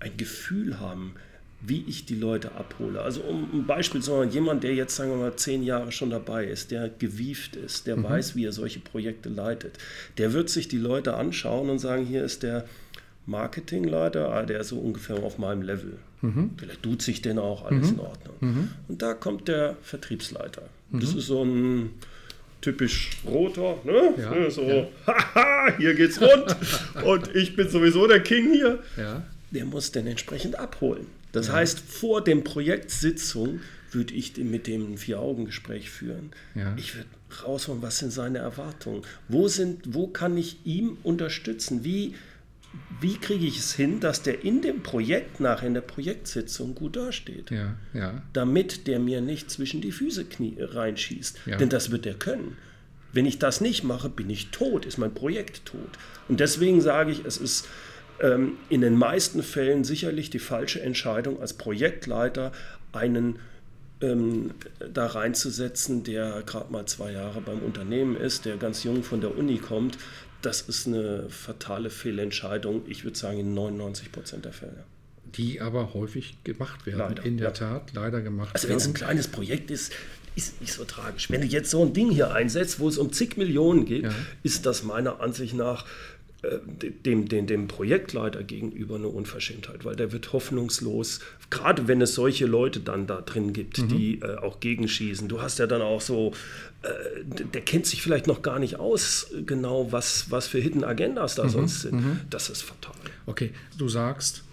ein 0.00 0.16
Gefühl 0.16 0.80
haben, 0.80 1.14
wie 1.60 1.84
ich 1.86 2.06
die 2.06 2.14
Leute 2.14 2.52
abhole. 2.52 3.02
Also 3.02 3.20
um 3.22 3.48
ein 3.52 3.66
Beispiel 3.66 4.00
zu 4.00 4.12
machen, 4.12 4.30
jemand, 4.30 4.62
der 4.62 4.74
jetzt, 4.74 4.96
sagen 4.96 5.10
wir 5.10 5.18
mal, 5.18 5.36
zehn 5.36 5.62
Jahre 5.62 5.92
schon 5.92 6.10
dabei 6.10 6.46
ist, 6.46 6.70
der 6.70 6.88
gewieft 6.88 7.56
ist, 7.56 7.86
der 7.86 7.96
mhm. 7.96 8.04
weiß, 8.04 8.36
wie 8.36 8.44
er 8.44 8.52
solche 8.52 8.80
Projekte 8.80 9.28
leitet, 9.28 9.78
der 10.16 10.32
wird 10.32 10.48
sich 10.48 10.68
die 10.68 10.78
Leute 10.78 11.14
anschauen 11.14 11.68
und 11.68 11.78
sagen, 11.78 12.06
hier 12.06 12.24
ist 12.24 12.42
der 12.42 12.66
Marketingleiter, 13.26 14.32
ah, 14.32 14.42
der 14.44 14.60
ist 14.60 14.68
so 14.68 14.78
ungefähr 14.78 15.16
auf 15.16 15.38
meinem 15.38 15.62
Level. 15.62 15.98
Mhm. 16.22 16.52
Vielleicht 16.56 16.82
tut 16.82 17.02
sich 17.02 17.20
den 17.20 17.38
auch, 17.38 17.64
alles 17.64 17.88
mhm. 17.88 17.94
in 17.94 18.00
Ordnung. 18.00 18.34
Mhm. 18.40 18.68
Und 18.88 19.02
da 19.02 19.14
kommt 19.14 19.48
der 19.48 19.76
Vertriebsleiter. 19.82 20.62
Das 20.92 21.12
mhm. 21.12 21.18
ist 21.18 21.26
so 21.26 21.44
ein 21.44 21.90
typisch 22.60 23.10
roter, 23.26 23.78
ne? 23.84 24.14
Ja, 24.16 24.50
so, 24.50 24.62
ja. 24.62 24.86
haha, 25.06 25.76
hier 25.78 25.94
geht's 25.94 26.20
rund 26.20 26.56
und 27.04 27.34
ich 27.34 27.56
bin 27.56 27.68
sowieso 27.68 28.06
der 28.06 28.20
King 28.20 28.52
hier. 28.52 28.82
Ja. 28.96 29.22
Der 29.50 29.64
muss 29.64 29.92
den 29.92 30.06
entsprechend 30.06 30.58
abholen. 30.58 31.06
Das 31.32 31.48
ja. 31.48 31.54
heißt, 31.54 31.78
vor 31.80 32.22
dem 32.22 32.44
Projektsitzung 32.44 33.60
würde 33.92 34.14
ich 34.14 34.36
mit 34.36 34.66
dem 34.66 34.94
ein 34.94 34.98
Vier-Augen-Gespräch 34.98 35.90
führen. 35.90 36.30
Ich 36.76 36.96
würde 36.96 37.08
rausholen, 37.44 37.82
was 37.82 37.98
sind 37.98 38.12
seine 38.12 38.38
Erwartungen? 38.38 39.02
Wo, 39.28 39.48
sind, 39.48 39.94
wo 39.94 40.08
kann 40.08 40.36
ich 40.36 40.58
ihm 40.64 40.98
unterstützen? 41.02 41.84
Wie, 41.84 42.14
wie 43.00 43.16
kriege 43.16 43.46
ich 43.46 43.58
es 43.58 43.74
hin, 43.74 44.00
dass 44.00 44.22
der 44.22 44.44
in 44.44 44.62
dem 44.62 44.82
Projekt 44.82 45.40
nach 45.40 45.62
in 45.62 45.74
der 45.74 45.80
Projektsitzung 45.82 46.74
gut 46.74 46.96
dasteht? 46.96 47.50
Ja, 47.50 47.74
ja. 47.92 48.22
Damit 48.32 48.86
der 48.86 48.98
mir 48.98 49.20
nicht 49.20 49.50
zwischen 49.50 49.80
die 49.80 49.92
Füße 49.92 50.24
knie, 50.24 50.56
reinschießt. 50.58 51.40
Ja. 51.46 51.56
Denn 51.56 51.68
das 51.68 51.90
wird 51.90 52.06
er 52.06 52.14
können. 52.14 52.56
Wenn 53.12 53.26
ich 53.26 53.38
das 53.38 53.60
nicht 53.60 53.84
mache, 53.84 54.08
bin 54.08 54.30
ich 54.30 54.50
tot, 54.50 54.86
ist 54.86 54.98
mein 54.98 55.14
Projekt 55.14 55.66
tot. 55.66 55.88
Und 56.28 56.40
deswegen 56.40 56.80
sage 56.80 57.12
ich, 57.12 57.24
es 57.24 57.36
ist 57.36 57.68
ähm, 58.20 58.56
in 58.68 58.80
den 58.80 58.96
meisten 58.96 59.42
Fällen 59.42 59.84
sicherlich 59.84 60.30
die 60.30 60.38
falsche 60.38 60.80
Entscheidung, 60.80 61.40
als 61.40 61.54
Projektleiter 61.54 62.52
einen 62.92 63.38
ähm, 64.00 64.50
da 64.92 65.06
reinzusetzen, 65.06 66.04
der 66.04 66.42
gerade 66.44 66.70
mal 66.72 66.86
zwei 66.86 67.12
Jahre 67.12 67.40
beim 67.40 67.60
Unternehmen 67.60 68.16
ist, 68.16 68.44
der 68.44 68.56
ganz 68.56 68.84
jung 68.84 69.02
von 69.02 69.20
der 69.20 69.36
Uni 69.36 69.58
kommt, 69.58 69.96
das 70.46 70.60
ist 70.60 70.86
eine 70.86 71.28
fatale 71.28 71.90
Fehlentscheidung, 71.90 72.82
ich 72.86 73.02
würde 73.02 73.18
sagen 73.18 73.40
in 73.40 73.52
99 73.52 74.12
Prozent 74.12 74.44
der 74.44 74.52
Fälle. 74.52 74.84
Die 75.36 75.60
aber 75.60 75.92
häufig 75.92 76.36
gemacht 76.44 76.86
werden, 76.86 76.98
leider, 77.00 77.24
in 77.24 77.36
der 77.36 77.48
ja. 77.48 77.52
Tat, 77.52 77.92
leider 77.94 78.22
gemacht 78.22 78.54
also 78.54 78.68
werden. 78.68 78.76
Also 78.76 78.86
wenn 78.86 78.94
es 78.94 79.00
ein 79.02 79.06
kleines 79.06 79.28
Projekt 79.28 79.72
ist, 79.72 79.92
ist 80.36 80.60
nicht 80.60 80.72
so 80.72 80.84
tragisch. 80.84 81.30
Wenn 81.30 81.40
du 81.40 81.48
jetzt 81.48 81.70
so 81.70 81.82
ein 81.82 81.92
Ding 81.94 82.10
hier 82.10 82.32
einsetzt, 82.32 82.78
wo 82.78 82.88
es 82.88 82.96
um 82.96 83.12
zig 83.12 83.36
Millionen 83.36 83.86
geht, 83.86 84.04
ja. 84.04 84.14
ist 84.44 84.66
das 84.66 84.84
meiner 84.84 85.20
Ansicht 85.20 85.54
nach 85.54 85.84
dem, 87.04 87.28
dem, 87.28 87.46
dem 87.46 87.68
Projektleiter 87.68 88.42
gegenüber 88.42 88.96
eine 88.96 89.08
Unverschämtheit, 89.08 89.84
weil 89.84 89.96
der 89.96 90.12
wird 90.12 90.32
hoffnungslos, 90.32 91.20
gerade 91.50 91.88
wenn 91.88 92.00
es 92.00 92.14
solche 92.14 92.46
Leute 92.46 92.80
dann 92.80 93.06
da 93.06 93.20
drin 93.20 93.52
gibt, 93.52 93.78
mhm. 93.78 93.88
die 93.88 94.20
äh, 94.20 94.36
auch 94.38 94.60
gegenschießen. 94.60 95.28
Du 95.28 95.40
hast 95.40 95.58
ja 95.58 95.66
dann 95.66 95.82
auch 95.82 96.00
so, 96.00 96.32
äh, 96.82 96.88
der 97.24 97.62
kennt 97.62 97.86
sich 97.86 98.02
vielleicht 98.02 98.26
noch 98.26 98.42
gar 98.42 98.58
nicht 98.58 98.76
aus, 98.76 99.30
genau 99.46 99.92
was, 99.92 100.30
was 100.30 100.46
für 100.46 100.58
Hidden 100.58 100.84
Agendas 100.84 101.34
da 101.34 101.44
mhm. 101.44 101.50
sonst 101.50 101.80
sind. 101.82 101.94
Mhm. 101.94 102.20
Das 102.30 102.50
ist 102.50 102.62
fatal. 102.62 102.94
Okay, 103.26 103.50
du 103.78 103.88
sagst, 103.88 104.44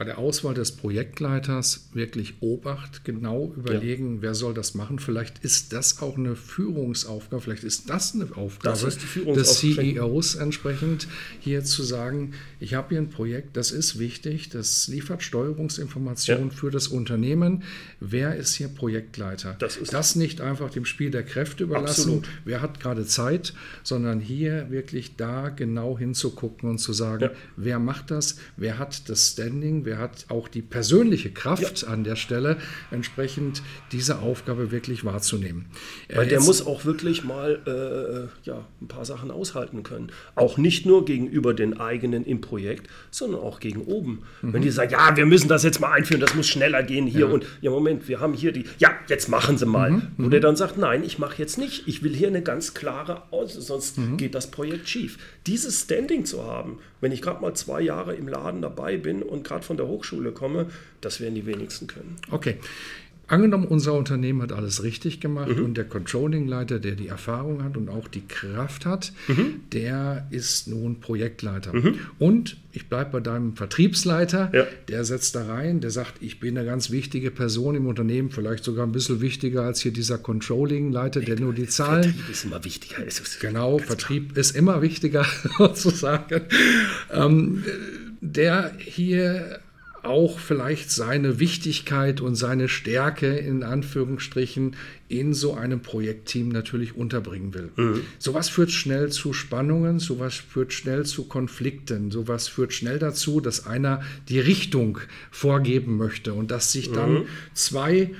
bei 0.00 0.06
der 0.06 0.16
Auswahl 0.16 0.54
des 0.54 0.72
Projektleiters 0.72 1.90
wirklich 1.92 2.36
Obacht, 2.40 3.04
genau 3.04 3.52
überlegen, 3.54 4.14
ja. 4.14 4.22
wer 4.22 4.34
soll 4.34 4.54
das 4.54 4.72
machen. 4.72 4.98
Vielleicht 4.98 5.40
ist 5.40 5.74
das 5.74 6.00
auch 6.00 6.16
eine 6.16 6.36
Führungsaufgabe, 6.36 7.42
vielleicht 7.42 7.64
ist 7.64 7.90
das 7.90 8.14
eine 8.14 8.34
Aufgabe 8.34 8.78
das 8.80 8.96
des 8.96 9.58
CEOs 9.58 10.36
entsprechend, 10.36 11.06
hier 11.40 11.64
zu 11.64 11.82
sagen, 11.82 12.32
ich 12.60 12.72
habe 12.72 12.88
hier 12.88 12.98
ein 12.98 13.10
Projekt, 13.10 13.58
das 13.58 13.72
ist 13.72 13.98
wichtig, 13.98 14.48
das 14.48 14.88
liefert 14.88 15.22
Steuerungsinformationen 15.22 16.48
ja. 16.48 16.56
für 16.56 16.70
das 16.70 16.88
Unternehmen. 16.88 17.62
Wer 18.00 18.36
ist 18.36 18.54
hier 18.54 18.68
Projektleiter? 18.68 19.56
Das, 19.58 19.76
ist 19.76 19.92
das 19.92 20.16
nicht 20.16 20.40
einfach 20.40 20.70
dem 20.70 20.86
Spiel 20.86 21.10
der 21.10 21.24
Kräfte 21.24 21.64
überlassen, 21.64 22.00
Absolut. 22.00 22.28
wer 22.46 22.62
hat 22.62 22.80
gerade 22.80 23.04
Zeit, 23.04 23.52
sondern 23.82 24.18
hier 24.18 24.70
wirklich 24.70 25.16
da 25.16 25.50
genau 25.50 25.98
hinzugucken 25.98 26.70
und 26.70 26.78
zu 26.78 26.94
sagen, 26.94 27.24
ja. 27.24 27.30
wer 27.58 27.78
macht 27.78 28.10
das, 28.10 28.36
wer 28.56 28.78
hat 28.78 29.10
das 29.10 29.32
Standing, 29.32 29.84
wer 29.90 29.98
hat 29.98 30.26
auch 30.28 30.46
die 30.46 30.62
persönliche 30.62 31.30
Kraft 31.30 31.82
ja. 31.82 31.88
an 31.88 32.04
der 32.04 32.14
Stelle, 32.14 32.58
entsprechend 32.92 33.60
diese 33.90 34.20
Aufgabe 34.20 34.70
wirklich 34.70 35.04
wahrzunehmen. 35.04 35.66
Weil 36.14 36.28
der 36.28 36.40
muss 36.40 36.64
auch 36.64 36.84
wirklich 36.84 37.24
mal 37.24 37.60
äh, 37.66 38.48
ja, 38.48 38.64
ein 38.80 38.86
paar 38.86 39.04
Sachen 39.04 39.32
aushalten 39.32 39.82
können. 39.82 40.12
Auch 40.36 40.58
nicht 40.58 40.86
nur 40.86 41.04
gegenüber 41.04 41.54
den 41.54 41.80
eigenen 41.80 42.24
im 42.24 42.40
Projekt, 42.40 42.88
sondern 43.10 43.40
auch 43.40 43.58
gegen 43.58 43.82
oben. 43.82 44.22
Mhm. 44.42 44.52
Wenn 44.52 44.62
die 44.62 44.70
sagen, 44.70 44.92
ja, 44.92 45.16
wir 45.16 45.26
müssen 45.26 45.48
das 45.48 45.64
jetzt 45.64 45.80
mal 45.80 45.90
einführen, 45.90 46.20
das 46.20 46.36
muss 46.36 46.46
schneller 46.46 46.84
gehen 46.84 47.08
hier 47.08 47.26
ja. 47.26 47.32
und 47.32 47.44
ja, 47.60 47.70
Moment, 47.72 48.06
wir 48.06 48.20
haben 48.20 48.34
hier 48.34 48.52
die, 48.52 48.64
ja, 48.78 48.92
jetzt 49.08 49.28
machen 49.28 49.58
Sie 49.58 49.66
mal. 49.66 49.90
Mhm. 49.90 50.02
Wo 50.18 50.28
der 50.28 50.38
mhm. 50.38 50.44
dann 50.44 50.56
sagt, 50.56 50.78
nein, 50.78 51.02
ich 51.02 51.18
mache 51.18 51.38
jetzt 51.38 51.58
nicht, 51.58 51.88
ich 51.88 52.04
will 52.04 52.14
hier 52.14 52.28
eine 52.28 52.42
ganz 52.42 52.74
klare 52.74 53.24
Aus, 53.32 53.54
sonst 53.54 53.98
mhm. 53.98 54.16
geht 54.16 54.36
das 54.36 54.52
Projekt 54.52 54.88
schief. 54.88 55.18
Dieses 55.48 55.80
Standing 55.82 56.24
zu 56.24 56.44
haben, 56.44 56.78
wenn 57.00 57.10
ich 57.10 57.22
gerade 57.22 57.40
mal 57.40 57.54
zwei 57.54 57.80
Jahre 57.80 58.14
im 58.14 58.28
Laden 58.28 58.62
dabei 58.62 58.96
bin 58.96 59.22
und 59.22 59.42
gerade 59.42 59.64
von 59.64 59.76
der 59.80 59.88
Hochschule 59.88 60.32
komme, 60.32 60.66
das 61.00 61.20
werden 61.20 61.34
die 61.34 61.46
wenigsten 61.46 61.86
können. 61.86 62.16
Okay. 62.30 62.56
Angenommen, 63.30 63.66
unser 63.66 63.94
Unternehmen 63.94 64.42
hat 64.42 64.50
alles 64.50 64.82
richtig 64.82 65.20
gemacht 65.20 65.56
mhm. 65.56 65.64
und 65.66 65.76
der 65.76 65.84
Controlling-Leiter, 65.84 66.80
der 66.80 66.96
die 66.96 67.06
Erfahrung 67.06 67.62
hat 67.62 67.76
und 67.76 67.88
auch 67.88 68.08
die 68.08 68.26
Kraft 68.26 68.84
hat, 68.84 69.12
mhm. 69.28 69.60
der 69.72 70.26
ist 70.30 70.66
nun 70.66 70.98
Projektleiter. 70.98 71.72
Mhm. 71.72 72.00
Und 72.18 72.56
ich 72.72 72.88
bleibe 72.88 73.12
bei 73.12 73.20
deinem 73.20 73.54
Vertriebsleiter, 73.54 74.50
ja. 74.52 74.66
der 74.88 75.04
setzt 75.04 75.36
da 75.36 75.46
rein, 75.46 75.80
der 75.80 75.92
sagt, 75.92 76.14
ich 76.20 76.40
bin 76.40 76.58
eine 76.58 76.66
ganz 76.66 76.90
wichtige 76.90 77.30
Person 77.30 77.76
im 77.76 77.86
Unternehmen, 77.86 78.30
vielleicht 78.30 78.64
sogar 78.64 78.84
ein 78.84 78.90
bisschen 78.90 79.20
wichtiger 79.20 79.62
als 79.62 79.80
hier 79.80 79.92
dieser 79.92 80.18
Controlling-Leiter, 80.18 81.20
der 81.20 81.38
nur 81.38 81.54
die 81.54 81.68
Zahlen. 81.68 82.02
Vertrieb 82.02 82.30
ist 82.30 82.44
immer 82.44 82.64
wichtiger. 82.64 82.96
genau, 83.40 83.78
Vertrieb 83.78 84.36
ist 84.36 84.56
immer 84.56 84.82
wichtiger, 84.82 85.24
sozusagen. 85.56 86.40
Ähm, 87.12 87.62
der 88.20 88.72
hier 88.78 89.60
auch 90.04 90.38
vielleicht 90.38 90.90
seine 90.90 91.38
Wichtigkeit 91.38 92.20
und 92.20 92.34
seine 92.34 92.68
Stärke 92.68 93.36
in 93.36 93.62
Anführungsstrichen 93.62 94.76
in 95.08 95.34
so 95.34 95.54
einem 95.54 95.80
Projektteam 95.80 96.48
natürlich 96.48 96.96
unterbringen 96.96 97.52
will. 97.54 97.70
Mhm. 97.76 98.02
Sowas 98.18 98.48
führt 98.48 98.70
schnell 98.70 99.10
zu 99.10 99.32
Spannungen, 99.32 99.98
sowas 99.98 100.34
führt 100.34 100.72
schnell 100.72 101.04
zu 101.04 101.24
Konflikten, 101.24 102.10
sowas 102.10 102.48
führt 102.48 102.72
schnell 102.72 102.98
dazu, 102.98 103.40
dass 103.40 103.66
einer 103.66 104.02
die 104.28 104.40
Richtung 104.40 104.98
vorgeben 105.30 105.96
möchte 105.96 106.32
und 106.34 106.50
dass 106.50 106.72
sich 106.72 106.92
dann 106.92 107.12
mhm. 107.12 107.26
zwei 107.54 108.10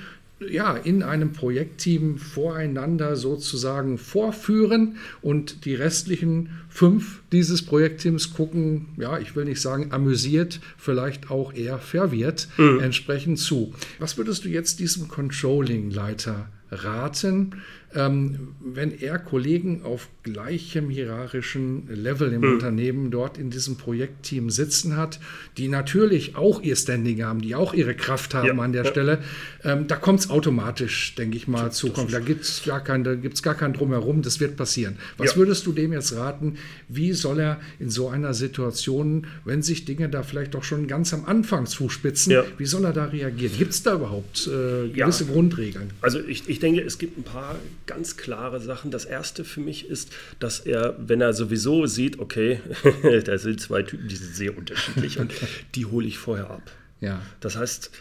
ja, 0.49 0.75
in 0.75 1.03
einem 1.03 1.33
Projektteam 1.33 2.17
voreinander 2.17 3.15
sozusagen 3.15 3.97
vorführen 3.97 4.97
und 5.21 5.65
die 5.65 5.75
restlichen 5.75 6.49
fünf 6.69 7.21
dieses 7.31 7.63
Projektteams 7.63 8.33
gucken, 8.33 8.89
ja, 8.97 9.19
ich 9.19 9.35
will 9.35 9.45
nicht 9.45 9.61
sagen 9.61 9.91
amüsiert, 9.91 10.59
vielleicht 10.77 11.29
auch 11.29 11.53
eher 11.53 11.79
verwirrt 11.79 12.47
mhm. 12.57 12.79
entsprechend 12.79 13.39
zu. 13.39 13.73
Was 13.99 14.17
würdest 14.17 14.45
du 14.45 14.49
jetzt 14.49 14.79
diesem 14.79 15.07
Controlling-Leiter 15.07 16.49
raten, 16.71 17.61
ähm, 17.95 18.55
wenn 18.59 18.97
er 18.99 19.19
Kollegen 19.19 19.83
auf 19.83 20.07
gleichem 20.23 20.89
hierarchischen 20.89 21.87
Level 21.89 22.31
im 22.31 22.41
mhm. 22.41 22.53
Unternehmen 22.53 23.11
dort 23.11 23.37
in 23.37 23.49
diesem 23.49 23.77
Projektteam 23.77 24.49
sitzen 24.49 24.95
hat, 24.95 25.19
die 25.57 25.67
natürlich 25.67 26.35
auch 26.35 26.61
ihr 26.61 26.75
Standing 26.75 27.23
haben, 27.23 27.41
die 27.41 27.55
auch 27.55 27.73
ihre 27.73 27.95
Kraft 27.95 28.33
haben 28.33 28.47
ja, 28.47 28.63
an 28.63 28.71
der 28.71 28.85
ja. 28.85 28.91
Stelle, 28.91 29.19
ähm, 29.63 29.87
da 29.87 29.95
kommt 29.95 30.21
es 30.21 30.29
automatisch, 30.29 31.15
denke 31.15 31.37
ich 31.37 31.47
mal, 31.47 31.71
zu 31.71 31.87
Konflikt. 31.87 32.13
Da 32.13 32.19
gibt 32.19 32.43
es 32.43 32.63
gar, 32.63 32.83
kein, 32.83 33.03
gar 33.41 33.55
kein 33.55 33.73
Drumherum, 33.73 34.21
das 34.21 34.39
wird 34.39 34.55
passieren. 34.55 34.97
Was 35.17 35.31
ja. 35.31 35.37
würdest 35.37 35.65
du 35.65 35.71
dem 35.71 35.91
jetzt 35.91 36.15
raten? 36.15 36.57
Wie 36.87 37.13
soll 37.13 37.39
er 37.39 37.59
in 37.79 37.89
so 37.89 38.09
einer 38.09 38.33
Situation, 38.33 39.27
wenn 39.43 39.61
sich 39.61 39.85
Dinge 39.85 40.07
da 40.07 40.23
vielleicht 40.23 40.55
auch 40.55 40.63
schon 40.63 40.87
ganz 40.87 41.13
am 41.13 41.25
Anfang 41.25 41.65
zuspitzen, 41.65 42.35
wie 42.57 42.65
soll 42.65 42.85
er 42.85 42.93
da 42.93 43.05
reagieren? 43.05 43.57
Gibt 43.57 43.71
es 43.71 43.83
da 43.83 43.95
überhaupt 43.95 44.47
äh, 44.47 44.89
gewisse 44.89 45.25
Grundregeln? 45.25 45.91
Also 46.01 46.19
ich, 46.19 46.47
ich 46.47 46.59
denke, 46.59 46.81
es 46.81 46.97
gibt 46.97 47.17
ein 47.17 47.23
paar 47.23 47.55
ganz 47.85 48.17
klare 48.17 48.59
Sachen. 48.59 48.91
Das 48.91 49.05
erste 49.05 49.43
für 49.43 49.59
mich 49.59 49.87
ist, 49.87 50.11
dass 50.39 50.59
er, 50.59 50.95
wenn 50.97 51.21
er 51.21 51.33
sowieso 51.33 51.85
sieht, 51.85 52.19
okay, 52.19 52.59
da 53.25 53.37
sind 53.37 53.59
zwei 53.61 53.83
Typen, 53.83 54.07
die 54.07 54.15
sind 54.15 54.35
sehr 54.35 54.57
unterschiedlich 54.57 55.19
und 55.19 55.33
die 55.75 55.85
hole 55.85 56.07
ich 56.07 56.17
vorher 56.17 56.49
ab. 56.49 56.71
Ja. 56.99 57.21
Das 57.39 57.57
heißt, 57.57 57.91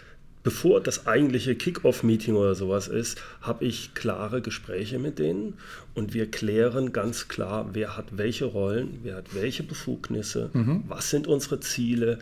bevor 0.42 0.80
das 0.80 1.06
eigentliche 1.06 1.54
Kick-Off-Meeting 1.54 2.34
oder 2.34 2.54
sowas 2.54 2.88
ist, 2.88 3.20
habe 3.40 3.64
ich 3.64 3.94
klare 3.94 4.40
Gespräche 4.40 4.99
mit 4.99 5.18
denen 5.18 5.54
und 5.94 6.14
wir 6.14 6.30
klären 6.30 6.92
ganz 6.92 7.28
klar, 7.28 7.70
wer 7.72 7.96
hat 7.96 8.16
welche 8.16 8.46
Rollen, 8.46 9.00
wer 9.02 9.16
hat 9.16 9.34
welche 9.34 9.62
Befugnisse, 9.62 10.50
mhm. 10.52 10.84
was 10.88 11.10
sind 11.10 11.26
unsere 11.26 11.60
Ziele, 11.60 12.18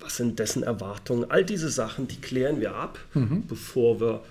was 0.00 0.16
sind 0.16 0.38
dessen 0.38 0.62
Erwartungen. 0.62 1.30
All 1.30 1.44
diese 1.44 1.68
Sachen, 1.68 2.08
die 2.08 2.20
klären 2.20 2.60
wir 2.60 2.74
ab, 2.74 2.98
mhm. 3.14 3.46
bevor 3.46 4.00
wir 4.00 4.22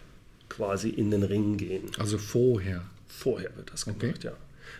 quasi 0.58 0.90
in 0.90 1.12
den 1.12 1.24
Ring 1.24 1.58
gehen. 1.58 1.84
Also 1.98 2.18
vorher. 2.18 2.84
Vorher 3.08 3.56
wird 3.56 3.72
das 3.72 3.86
gemacht, 3.86 4.04
okay. 4.04 4.14
ja. 4.22 4.34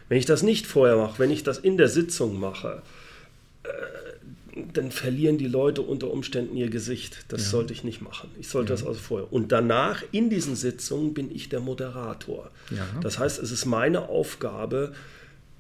Wenn 0.10 0.18
ich 0.18 0.26
das 0.26 0.44
nicht 0.44 0.66
vorher 0.68 0.98
mache, 0.98 1.20
wenn 1.20 1.32
ich 1.32 1.44
das 1.44 1.60
in 1.60 1.78
der 1.78 1.88
Sitzung 1.88 2.40
mache, 2.40 2.82
äh, 3.64 3.70
dann 4.74 4.92
verlieren 4.92 5.38
die 5.38 5.48
Leute 5.48 5.84
unter 5.84 6.10
Umständen 6.10 6.58
ihr 6.58 6.70
Gesicht. 6.70 7.26
Das 7.28 7.44
ja. 7.44 7.50
sollte 7.50 7.74
ich 7.74 7.84
nicht 7.84 8.02
machen. 8.02 8.30
Ich 8.40 8.48
sollte 8.48 8.74
ja. 8.74 8.76
das 8.78 8.88
also 8.88 9.00
vorher. 9.00 9.32
Und 9.32 9.52
danach 9.52 10.04
in 10.12 10.30
diesen 10.32 10.56
Sitzungen 10.56 11.14
bin 11.14 11.34
ich 11.34 11.50
der 11.50 11.60
Moderator. 11.60 12.50
Ja. 12.72 12.88
Das 13.02 13.20
heißt, 13.20 13.40
es 13.40 13.52
ist 13.52 13.66
meine 13.66 14.10
Aufgabe, 14.10 14.94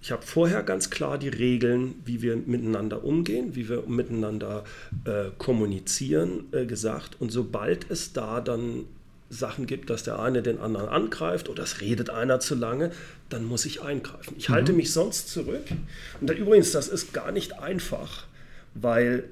ich 0.01 0.11
habe 0.11 0.25
vorher 0.25 0.63
ganz 0.63 0.89
klar 0.89 1.17
die 1.17 1.29
Regeln, 1.29 1.95
wie 2.05 2.21
wir 2.21 2.37
miteinander 2.37 3.03
umgehen, 3.03 3.55
wie 3.55 3.67
wir 3.67 3.83
miteinander 3.87 4.63
äh, 5.05 5.31
kommunizieren, 5.37 6.45
äh, 6.51 6.65
gesagt. 6.65 7.17
Und 7.19 7.31
sobald 7.31 7.89
es 7.89 8.13
da 8.13 8.39
dann 8.39 8.85
Sachen 9.29 9.65
gibt, 9.65 9.89
dass 9.89 10.03
der 10.03 10.19
eine 10.19 10.41
den 10.41 10.59
anderen 10.59 10.87
angreift 10.87 11.49
oder 11.49 11.63
es 11.63 11.81
redet 11.81 12.09
einer 12.09 12.39
zu 12.39 12.55
lange, 12.55 12.91
dann 13.29 13.43
muss 13.43 13.65
ich 13.65 13.81
eingreifen. 13.81 14.35
Ich 14.37 14.49
mhm. 14.49 14.53
halte 14.53 14.73
mich 14.73 14.93
sonst 14.93 15.29
zurück. 15.29 15.65
Und 16.21 16.29
da, 16.29 16.33
übrigens, 16.33 16.71
das 16.71 16.87
ist 16.87 17.13
gar 17.13 17.31
nicht 17.31 17.59
einfach, 17.59 18.25
weil 18.73 19.25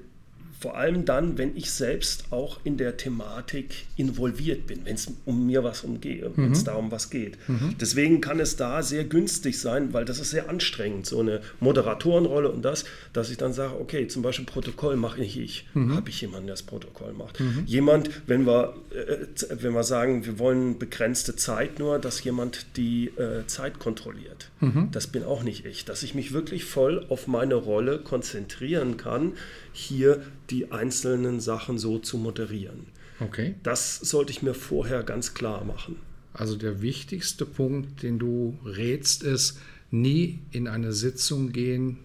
vor 0.58 0.76
allem 0.76 1.04
dann, 1.04 1.38
wenn 1.38 1.56
ich 1.56 1.70
selbst 1.70 2.26
auch 2.30 2.60
in 2.64 2.76
der 2.76 2.96
Thematik 2.96 3.86
involviert 3.96 4.66
bin, 4.66 4.80
wenn 4.84 4.94
es 4.94 5.08
um 5.24 5.46
mir 5.46 5.64
was 5.64 5.82
umgeht, 5.82 6.36
mhm. 6.36 6.44
wenn 6.44 6.52
es 6.52 6.64
darum 6.64 6.90
was 6.90 7.10
geht. 7.10 7.36
Mhm. 7.48 7.76
Deswegen 7.80 8.20
kann 8.20 8.40
es 8.40 8.56
da 8.56 8.82
sehr 8.82 9.04
günstig 9.04 9.58
sein, 9.60 9.92
weil 9.92 10.04
das 10.04 10.18
ist 10.18 10.30
sehr 10.30 10.48
anstrengend, 10.48 11.06
so 11.06 11.20
eine 11.20 11.40
Moderatorenrolle 11.60 12.50
und 12.50 12.64
das, 12.64 12.84
dass 13.12 13.30
ich 13.30 13.36
dann 13.36 13.52
sage, 13.52 13.78
okay, 13.78 14.08
zum 14.08 14.22
Beispiel 14.22 14.46
Protokoll 14.46 14.96
mache 14.96 15.22
ich 15.22 15.38
ich, 15.38 15.66
mhm. 15.74 15.94
habe 15.94 16.08
ich 16.08 16.20
jemanden, 16.20 16.46
der 16.46 16.54
das 16.54 16.62
Protokoll 16.62 17.12
macht. 17.12 17.38
Mhm. 17.40 17.64
Jemand, 17.66 18.10
wenn 18.26 18.46
wir, 18.46 18.74
äh, 18.94 19.26
wenn 19.60 19.74
wir 19.74 19.84
sagen, 19.84 20.24
wir 20.24 20.38
wollen 20.38 20.78
begrenzte 20.78 21.36
Zeit 21.36 21.78
nur, 21.78 21.98
dass 21.98 22.24
jemand 22.24 22.66
die 22.76 23.08
äh, 23.16 23.46
Zeit 23.46 23.78
kontrolliert. 23.78 24.50
Mhm. 24.60 24.88
Das 24.92 25.06
bin 25.06 25.22
auch 25.22 25.42
nicht 25.42 25.66
ich, 25.66 25.84
dass 25.84 26.02
ich 26.02 26.14
mich 26.14 26.32
wirklich 26.32 26.64
voll 26.64 27.04
auf 27.08 27.26
meine 27.26 27.54
Rolle 27.54 27.98
konzentrieren 27.98 28.96
kann, 28.96 29.32
hier 29.76 30.22
die 30.50 30.72
einzelnen 30.72 31.40
Sachen 31.40 31.78
so 31.78 31.98
zu 31.98 32.16
moderieren. 32.16 32.86
Okay. 33.20 33.54
Das 33.62 33.96
sollte 33.96 34.32
ich 34.32 34.42
mir 34.42 34.54
vorher 34.54 35.02
ganz 35.02 35.34
klar 35.34 35.64
machen. 35.64 35.96
Also 36.32 36.56
der 36.56 36.82
wichtigste 36.82 37.46
Punkt, 37.46 38.02
den 38.02 38.18
du 38.18 38.58
rätst, 38.64 39.22
ist, 39.22 39.58
nie 39.90 40.40
in 40.50 40.68
eine 40.68 40.92
Sitzung 40.92 41.52
gehen, 41.52 41.98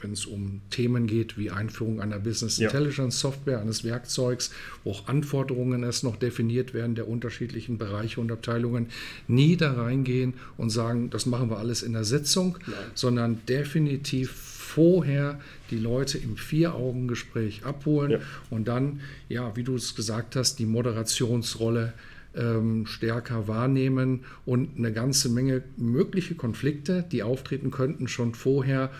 wenn 0.00 0.12
es 0.12 0.24
um 0.24 0.62
Themen 0.70 1.06
geht 1.06 1.36
wie 1.36 1.50
Einführung 1.50 2.00
einer 2.00 2.18
Business 2.18 2.58
Intelligence 2.58 3.20
Software, 3.20 3.60
eines 3.60 3.84
Werkzeugs, 3.84 4.50
wo 4.82 4.92
auch 4.92 5.08
Anforderungen 5.08 5.82
erst 5.82 6.04
noch 6.04 6.16
definiert 6.16 6.74
werden 6.74 6.94
der 6.94 7.06
unterschiedlichen 7.06 7.76
Bereiche 7.76 8.20
und 8.20 8.32
Abteilungen, 8.32 8.86
nie 9.28 9.56
da 9.56 9.74
reingehen 9.74 10.34
und 10.56 10.70
sagen, 10.70 11.10
das 11.10 11.26
machen 11.26 11.50
wir 11.50 11.58
alles 11.58 11.82
in 11.82 11.92
der 11.92 12.04
Sitzung, 12.04 12.56
Nein. 12.66 12.74
sondern 12.94 13.44
definitiv 13.46 14.49
vorher 14.70 15.40
die 15.70 15.78
Leute 15.78 16.18
im 16.18 16.36
Vier-Augen-Gespräch 16.36 17.64
abholen 17.64 18.12
ja. 18.12 18.18
und 18.50 18.68
dann, 18.68 19.00
ja, 19.28 19.56
wie 19.56 19.64
du 19.64 19.74
es 19.74 19.96
gesagt 19.96 20.36
hast, 20.36 20.58
die 20.58 20.66
Moderationsrolle 20.66 21.92
ähm, 22.36 22.86
stärker 22.86 23.48
wahrnehmen 23.48 24.20
und 24.46 24.78
eine 24.78 24.92
ganze 24.92 25.28
Menge 25.28 25.62
mögliche 25.76 26.36
Konflikte, 26.36 27.04
die 27.10 27.22
auftreten 27.22 27.70
könnten, 27.70 28.06
schon 28.06 28.34
vorher 28.34 28.90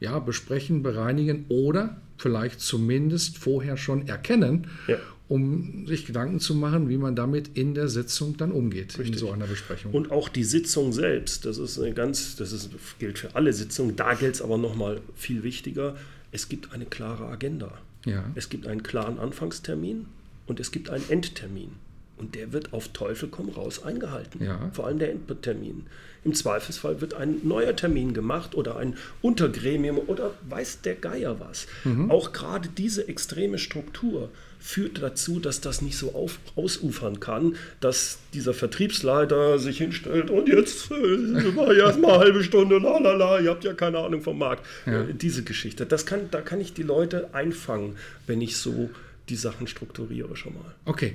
ja, 0.00 0.18
besprechen, 0.18 0.82
bereinigen 0.82 1.44
oder 1.48 2.00
vielleicht 2.16 2.60
zumindest 2.60 3.36
vorher 3.36 3.76
schon 3.76 4.08
erkennen 4.08 4.68
ja 4.86 4.96
um 5.28 5.86
sich 5.86 6.06
Gedanken 6.06 6.40
zu 6.40 6.54
machen, 6.54 6.88
wie 6.88 6.96
man 6.96 7.14
damit 7.14 7.56
in 7.56 7.74
der 7.74 7.88
Sitzung 7.88 8.36
dann 8.38 8.50
umgeht, 8.50 8.98
Richtig. 8.98 9.08
in 9.08 9.18
so 9.18 9.30
einer 9.30 9.46
Besprechung. 9.46 9.92
Und 9.92 10.10
auch 10.10 10.28
die 10.28 10.44
Sitzung 10.44 10.92
selbst, 10.92 11.44
das 11.44 11.58
ist 11.58 11.78
eine 11.78 11.92
ganz, 11.92 12.36
das 12.36 12.52
ist, 12.52 12.70
gilt 12.98 13.18
für 13.18 13.34
alle 13.34 13.52
Sitzungen, 13.52 13.94
da 13.94 14.14
gilt 14.14 14.36
es 14.36 14.42
aber 14.42 14.56
nochmal 14.56 15.00
viel 15.14 15.42
wichtiger, 15.42 15.96
es 16.32 16.48
gibt 16.48 16.72
eine 16.72 16.86
klare 16.86 17.26
Agenda. 17.26 17.78
Ja. 18.06 18.24
Es 18.34 18.48
gibt 18.48 18.66
einen 18.66 18.82
klaren 18.82 19.18
Anfangstermin 19.18 20.06
und 20.46 20.60
es 20.60 20.70
gibt 20.70 20.88
einen 20.88 21.04
Endtermin. 21.10 21.72
Und 22.16 22.34
der 22.34 22.52
wird 22.52 22.72
auf 22.72 22.88
Teufel 22.88 23.28
komm 23.30 23.48
raus 23.48 23.84
eingehalten. 23.84 24.44
Ja. 24.44 24.70
Vor 24.72 24.86
allem 24.86 24.98
der 24.98 25.10
Endtermin. 25.10 25.86
Im 26.24 26.34
Zweifelsfall 26.34 27.00
wird 27.00 27.14
ein 27.14 27.36
neuer 27.44 27.76
Termin 27.76 28.12
gemacht 28.12 28.56
oder 28.56 28.76
ein 28.76 28.96
Untergremium 29.22 29.98
oder 29.98 30.34
weiß 30.48 30.80
der 30.80 30.96
Geier 30.96 31.38
was. 31.38 31.68
Mhm. 31.84 32.10
Auch 32.10 32.32
gerade 32.32 32.68
diese 32.76 33.06
extreme 33.06 33.58
Struktur 33.58 34.30
führt 34.58 35.02
dazu, 35.02 35.40
dass 35.40 35.60
das 35.60 35.82
nicht 35.82 35.96
so 35.96 36.14
auf, 36.14 36.38
ausufern 36.56 37.20
kann, 37.20 37.56
dass 37.80 38.18
dieser 38.34 38.54
Vertriebsleiter 38.54 39.58
sich 39.58 39.78
hinstellt 39.78 40.30
und 40.30 40.48
jetzt 40.48 40.90
äh, 40.90 41.56
war 41.56 41.72
ja 41.72 41.86
erstmal 41.86 42.12
eine 42.12 42.20
halbe 42.20 42.44
Stunde, 42.44 42.78
la 42.78 42.98
la 42.98 43.14
la, 43.14 43.40
ihr 43.40 43.50
habt 43.50 43.64
ja 43.64 43.72
keine 43.72 43.98
Ahnung 43.98 44.22
vom 44.22 44.38
Markt. 44.38 44.66
Ja. 44.86 45.02
Äh, 45.02 45.14
diese 45.14 45.42
Geschichte, 45.44 45.86
das 45.86 46.06
kann, 46.06 46.28
da 46.30 46.40
kann 46.40 46.60
ich 46.60 46.74
die 46.74 46.82
Leute 46.82 47.34
einfangen, 47.34 47.96
wenn 48.26 48.40
ich 48.40 48.56
so 48.56 48.90
die 49.28 49.36
Sachen 49.36 49.66
strukturiere 49.66 50.36
schon 50.36 50.54
mal. 50.54 50.74
Okay. 50.84 51.14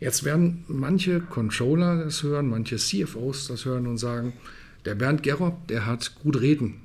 Jetzt 0.00 0.24
werden 0.24 0.64
manche 0.66 1.20
Controller 1.20 2.04
das 2.04 2.24
hören, 2.24 2.48
manche 2.48 2.76
CFOs 2.76 3.46
das 3.46 3.64
hören 3.64 3.86
und 3.86 3.98
sagen, 3.98 4.32
der 4.84 4.96
Bernd 4.96 5.22
Gerob, 5.22 5.68
der 5.68 5.86
hat 5.86 6.16
gut 6.22 6.40
reden. 6.40 6.80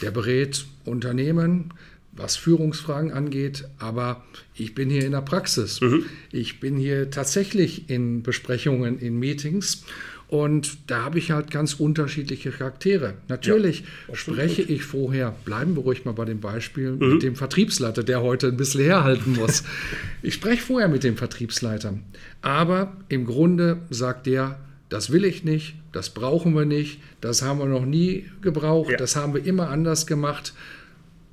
Der 0.00 0.12
berät 0.12 0.64
Unternehmen, 0.84 1.74
was 2.12 2.36
Führungsfragen 2.36 3.10
angeht, 3.10 3.64
aber 3.78 4.22
ich 4.54 4.74
bin 4.74 4.90
hier 4.90 5.04
in 5.04 5.12
der 5.12 5.22
Praxis. 5.22 5.80
Mhm. 5.80 6.04
Ich 6.30 6.60
bin 6.60 6.76
hier 6.76 7.10
tatsächlich 7.10 7.88
in 7.88 8.22
Besprechungen, 8.22 8.98
in 8.98 9.18
Meetings 9.18 9.84
und 10.32 10.90
da 10.90 11.04
habe 11.04 11.18
ich 11.18 11.30
halt 11.30 11.50
ganz 11.50 11.74
unterschiedliche 11.74 12.52
Charaktere. 12.52 13.14
Natürlich 13.28 13.84
ja, 14.08 14.14
spreche 14.14 14.62
ich 14.62 14.82
vorher, 14.82 15.34
bleiben 15.44 15.76
wir 15.76 15.82
ruhig 15.82 16.06
mal 16.06 16.12
bei 16.12 16.24
dem 16.24 16.40
Beispiel, 16.40 16.92
mhm. 16.92 17.12
mit 17.14 17.22
dem 17.22 17.36
Vertriebsleiter, 17.36 18.02
der 18.02 18.22
heute 18.22 18.48
ein 18.48 18.56
bisschen 18.56 18.82
herhalten 18.82 19.34
muss. 19.34 19.62
ich 20.22 20.34
spreche 20.34 20.62
vorher 20.62 20.88
mit 20.88 21.04
dem 21.04 21.18
Vertriebsleiter, 21.18 21.98
aber 22.40 22.96
im 23.08 23.26
Grunde 23.26 23.82
sagt 23.90 24.26
der, 24.26 24.58
das 24.88 25.12
will 25.12 25.24
ich 25.24 25.44
nicht, 25.44 25.74
das 25.92 26.10
brauchen 26.10 26.54
wir 26.54 26.64
nicht, 26.64 27.00
das 27.20 27.42
haben 27.42 27.58
wir 27.58 27.66
noch 27.66 27.84
nie 27.84 28.26
gebraucht, 28.40 28.92
ja. 28.92 28.96
das 28.96 29.16
haben 29.16 29.34
wir 29.34 29.44
immer 29.44 29.68
anders 29.68 30.06
gemacht 30.06 30.54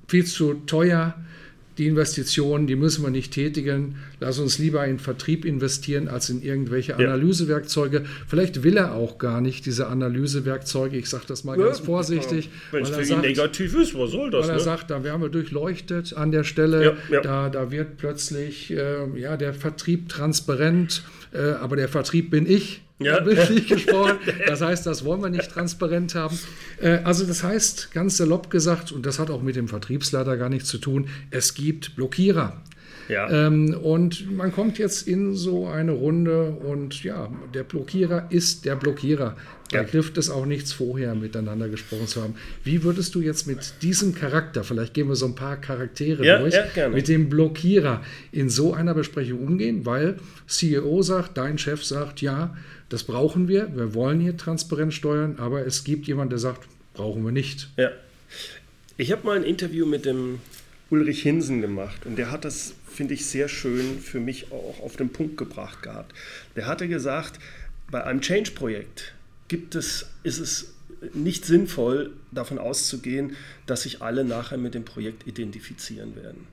viel 0.10 0.26
zu 0.26 0.56
teuer. 0.66 1.16
Die 1.78 1.88
Investitionen, 1.88 2.68
die 2.68 2.76
müssen 2.76 3.04
wir 3.04 3.10
nicht 3.10 3.32
tätigen. 3.32 3.96
Lass 4.20 4.38
uns 4.38 4.58
lieber 4.58 4.86
in 4.86 5.00
Vertrieb 5.00 5.46
investieren 5.46 6.10
als 6.10 6.30
in 6.30 6.42
irgendwelche 6.42 6.98
Analysewerkzeuge. 6.98 8.04
Vielleicht 8.28 8.64
will 8.64 8.76
er 8.76 8.96
auch 8.96 9.18
gar 9.18 9.40
nicht 9.40 9.66
diese 9.66 9.88
Analysewerkzeuge. 9.88 10.98
Ich 10.98 11.10
sage 11.10 11.24
das 11.28 11.46
mal 11.46 11.58
ja, 11.58 11.68
ganz 11.68 11.80
vorsichtig. 11.80 12.50
Wenn 12.72 12.84
es 12.84 12.90
für 12.90 13.06
sagt, 13.06 13.24
ihn 13.24 13.30
negativ 13.30 13.78
ist, 13.78 13.98
was 13.98 14.12
soll 14.12 14.30
das? 14.30 14.44
Weil 14.44 14.50
er 14.50 14.56
ne? 14.58 14.62
sagt, 14.62 14.92
da 14.92 15.06
werden 15.06 15.22
wir 15.22 15.30
durchleuchtet 15.30 16.14
an 16.18 16.34
der 16.34 16.44
Stelle. 16.44 16.84
Ja, 16.84 16.94
ja. 17.16 17.22
Da, 17.22 17.50
da 17.50 17.72
wird 17.72 17.96
plötzlich 17.96 18.72
äh, 18.72 19.18
ja, 19.18 19.38
der 19.38 19.54
Vertrieb 19.54 20.10
transparent. 20.10 21.04
Äh, 21.32 21.52
aber 21.52 21.78
der 21.78 21.88
Vertrieb 21.88 22.30
bin 22.30 22.46
ich 22.46 22.82
ja. 23.00 23.20
bildlich 23.20 23.68
gesprochen. 23.68 24.18
Das 24.48 24.62
heißt, 24.62 24.86
das 24.86 25.06
wollen 25.06 25.22
wir 25.22 25.30
nicht 25.30 25.52
transparent 25.52 26.16
haben. 26.16 26.38
Äh, 26.82 27.00
also 27.04 27.26
das 27.26 27.44
heißt, 27.44 27.92
ganz 27.92 28.18
salopp 28.18 28.50
gesagt, 28.50 28.92
und 28.92 29.06
das 29.06 29.20
hat 29.20 29.30
auch 29.30 29.42
mit 29.42 29.56
dem 29.56 29.68
Vertriebsleiter 29.68 30.38
gar 30.38 30.50
nichts 30.50 30.70
zu 30.70 30.78
tun, 30.78 31.10
es 31.30 31.54
gibt 31.54 31.96
Blockierer. 31.96 32.62
Ja. 33.10 33.48
Ähm, 33.48 33.76
und 33.82 34.32
man 34.32 34.52
kommt 34.52 34.78
jetzt 34.78 35.08
in 35.08 35.34
so 35.34 35.68
eine 35.68 35.92
Runde 35.92 36.52
und 36.52 37.04
ja, 37.04 37.32
der 37.54 37.64
Blockierer 37.64 38.28
ist 38.30 38.66
der 38.66 38.76
Blockierer. 38.76 39.36
Da 39.72 39.82
ja. 39.82 39.88
hilft 39.88 40.18
es 40.18 40.30
auch 40.30 40.46
nichts, 40.46 40.74
vorher 40.74 41.16
miteinander 41.16 41.70
gesprochen 41.70 42.08
zu 42.08 42.22
haben. 42.22 42.36
Wie 42.64 42.84
würdest 42.84 43.14
du 43.16 43.22
jetzt 43.22 43.48
mit 43.48 43.82
diesem 43.82 44.16
Charakter, 44.16 44.64
vielleicht 44.64 44.94
gehen 44.94 45.08
wir 45.08 45.16
so 45.16 45.26
ein 45.26 45.36
paar 45.36 45.58
Charaktere 45.58 46.26
ja, 46.26 46.40
durch, 46.40 46.56
ja, 46.76 46.90
mit 46.90 47.08
dem 47.08 47.30
Blockierer 47.30 48.04
in 48.32 48.50
so 48.50 48.74
einer 48.74 48.94
Besprechung 48.94 49.40
umgehen? 49.46 49.86
Weil 49.86 50.18
CEO 50.48 51.02
sagt, 51.02 51.38
dein 51.38 51.58
Chef 51.58 51.84
sagt, 51.84 52.22
ja, 52.22 52.56
das 52.90 53.04
brauchen 53.04 53.48
wir, 53.48 53.76
wir 53.76 53.94
wollen 53.94 54.20
hier 54.20 54.36
transparent 54.36 54.94
steuern, 54.94 55.38
aber 55.38 55.66
es 55.66 55.84
gibt 55.84 56.08
jemanden, 56.08 56.32
der 56.32 56.40
sagt, 56.40 56.68
brauchen 56.94 57.24
wir 57.24 57.32
nicht. 57.32 57.70
Ja. 57.78 57.92
Ich 58.98 59.12
habe 59.12 59.26
mal 59.26 59.38
ein 59.38 59.44
Interview 59.44 59.86
mit 59.86 60.06
dem 60.06 60.40
Ulrich 60.90 61.22
Hinsen 61.22 61.62
gemacht 61.62 62.06
und 62.06 62.18
der 62.18 62.32
hat 62.32 62.46
das, 62.46 62.74
finde 62.88 63.14
ich, 63.14 63.26
sehr 63.26 63.48
schön 63.48 64.00
für 64.00 64.20
mich 64.20 64.52
auch 64.52 64.80
auf 64.82 64.96
den 64.98 65.10
Punkt 65.10 65.38
gebracht 65.38 65.84
gehabt. 65.84 66.14
Der 66.56 66.66
hatte 66.66 66.88
gesagt, 66.88 67.40
bei 67.92 68.04
einem 68.04 68.22
Change-Projekt 68.22 69.14
gibt 69.48 69.76
es, 69.76 70.08
ist 70.24 70.40
es 70.40 70.74
nicht 71.14 71.46
sinnvoll, 71.46 72.12
davon 72.32 72.58
auszugehen, 72.58 73.36
dass 73.66 73.84
sich 73.84 74.02
alle 74.02 74.26
nachher 74.26 74.58
mit 74.58 74.74
dem 74.74 74.84
Projekt 74.84 75.28
identifizieren 75.28 76.16
werden. 76.16 76.48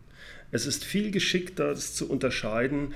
Es 0.52 0.66
ist 0.66 0.84
viel 0.84 1.10
geschickter, 1.10 1.70
das 1.70 1.94
zu 1.94 2.08
unterscheiden, 2.08 2.94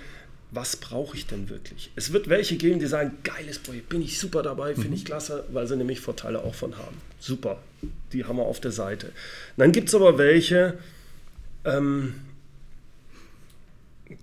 was 0.52 0.76
brauche 0.76 1.16
ich 1.16 1.26
denn 1.26 1.48
wirklich? 1.48 1.90
Es 1.94 2.12
wird 2.12 2.28
welche 2.28 2.56
geben, 2.56 2.80
die 2.80 2.86
sagen, 2.86 3.18
geiles 3.22 3.58
Projekt, 3.58 3.88
bin 3.88 4.02
ich 4.02 4.18
super 4.18 4.42
dabei, 4.42 4.74
finde 4.74 4.88
mhm. 4.88 4.94
ich 4.94 5.04
klasse, 5.04 5.44
weil 5.52 5.66
sie 5.66 5.76
nämlich 5.76 6.00
Vorteile 6.00 6.42
auch 6.42 6.54
von 6.54 6.76
haben. 6.76 6.96
Super, 7.20 7.62
die 8.12 8.24
haben 8.24 8.36
wir 8.36 8.44
auf 8.44 8.60
der 8.60 8.72
Seite. 8.72 9.08
Und 9.08 9.14
dann 9.58 9.72
gibt 9.72 9.88
es 9.88 9.94
aber 9.94 10.18
welche, 10.18 10.78
ähm, 11.64 12.14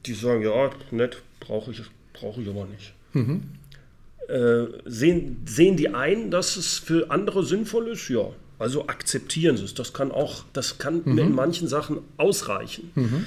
die 0.06 0.14
sagen, 0.14 0.42
ja, 0.42 0.72
nett, 0.92 1.22
brauche 1.40 1.72
ich, 1.72 1.82
brauche 2.14 2.42
ich 2.42 2.50
aber 2.50 2.66
nicht. 2.66 2.94
Mhm. 3.14 3.44
Äh, 4.28 4.66
sehen, 4.86 5.44
sehen 5.46 5.78
die 5.78 5.94
ein, 5.94 6.30
dass 6.32 6.58
es 6.58 6.78
für 6.78 7.10
andere 7.10 7.46
sinnvoll 7.46 7.88
ist? 7.88 8.10
Ja, 8.10 8.32
Also 8.60 8.88
akzeptieren 8.88 9.56
Sie 9.56 9.64
es. 9.64 9.74
Das 9.74 9.94
kann 9.94 10.12
auch, 10.12 10.44
das 10.52 10.78
kann 10.78 11.04
mhm. 11.06 11.18
in 11.18 11.32
manchen 11.34 11.70
Sachen 11.70 12.00
ausreichen. 12.18 12.92
Mhm. 12.96 13.26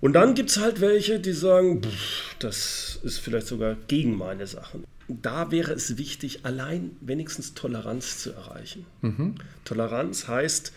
Und 0.00 0.12
dann 0.12 0.34
gibt 0.34 0.50
es 0.50 0.58
halt 0.58 0.80
welche, 0.80 1.18
die 1.18 1.32
sagen, 1.32 1.82
pff, 1.82 2.36
das 2.38 3.00
ist 3.02 3.18
vielleicht 3.18 3.48
sogar 3.48 3.76
gegen 3.88 4.16
meine 4.16 4.46
Sachen. 4.46 4.84
Da 5.08 5.50
wäre 5.50 5.72
es 5.72 5.96
wichtig, 5.96 6.40
allein 6.44 6.90
wenigstens 7.00 7.54
Toleranz 7.54 8.18
zu 8.18 8.32
erreichen. 8.32 8.86
Mhm. 9.00 9.34
Toleranz 9.64 10.28
heißt, 10.28 10.72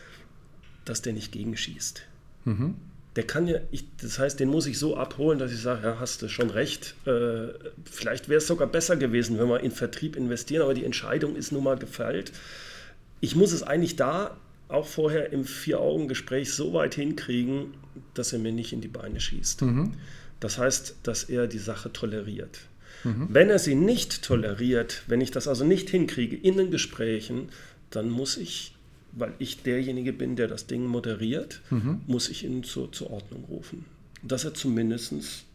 dass 0.86 1.02
der 1.02 1.14
nicht 1.14 1.32
gegenschießt. 1.32 2.02
Mhm. 2.46 2.76
Der 3.18 3.28
kann 3.28 3.46
ja, 3.46 3.60
ich, 3.72 3.86
das 3.98 4.18
heißt, 4.20 4.40
den 4.40 4.48
muss 4.48 4.66
ich 4.66 4.80
so 4.80 4.96
abholen, 4.96 5.38
dass 5.38 5.52
ich 5.52 5.62
sage, 5.62 5.86
ja, 5.86 6.00
hast 6.00 6.22
du 6.22 6.30
schon 6.30 6.50
recht. 6.50 6.96
Äh, 7.06 7.50
vielleicht 7.84 8.30
wäre 8.30 8.38
es 8.38 8.48
sogar 8.48 8.68
besser 8.68 8.96
gewesen, 8.96 9.38
wenn 9.38 9.50
wir 9.50 9.60
in 9.60 9.72
Vertrieb 9.72 10.16
investieren, 10.16 10.62
aber 10.62 10.74
die 10.74 10.86
Entscheidung 10.86 11.36
ist 11.36 11.52
nun 11.52 11.66
mal 11.66 11.78
gefällt. 11.78 12.32
Ich 13.20 13.36
muss 13.36 13.52
es 13.52 13.64
eigentlich 13.64 13.98
da 13.98 14.38
auch 14.72 14.88
vorher 14.88 15.32
im 15.32 15.46
Vier-Augen-Gespräch 15.46 16.54
so 16.54 16.74
weit 16.74 16.96
hinkriegen, 16.96 17.74
dass 18.14 18.34
er 18.34 18.40
mir 18.40 18.52
nicht 18.52 18.74
in 18.74 18.82
die 18.82 18.88
Beine 18.88 19.20
schießt. 19.20 19.62
Mhm. 19.64 19.94
Das 20.40 20.58
heißt, 20.58 20.96
dass 21.04 21.26
er 21.26 21.48
die 21.48 21.60
Sache 21.60 21.94
toleriert. 21.94 22.62
Mhm. 23.04 23.28
Wenn 23.30 23.50
er 23.50 23.60
sie 23.60 23.76
nicht 23.76 24.24
toleriert, 24.24 25.04
wenn 25.08 25.22
ich 25.22 25.32
das 25.32 25.48
also 25.48 25.66
nicht 25.66 25.90
hinkriege 25.90 26.36
in 26.36 26.58
den 26.58 26.72
Gesprächen, 26.72 27.50
dann 27.90 28.10
muss 28.10 28.38
ich, 28.38 28.74
weil 29.12 29.34
ich 29.40 29.64
derjenige 29.64 30.14
bin, 30.14 30.36
der 30.36 30.48
das 30.48 30.68
Ding 30.68 30.86
moderiert, 30.86 31.62
mhm. 31.70 32.02
muss 32.08 32.30
ich 32.30 32.44
ihn 32.44 32.64
zur, 32.64 32.92
zur 32.92 33.12
Ordnung 33.12 33.46
rufen. 33.46 33.86
Dass 34.24 34.46
er 34.46 34.54
zumindest 34.54 35.46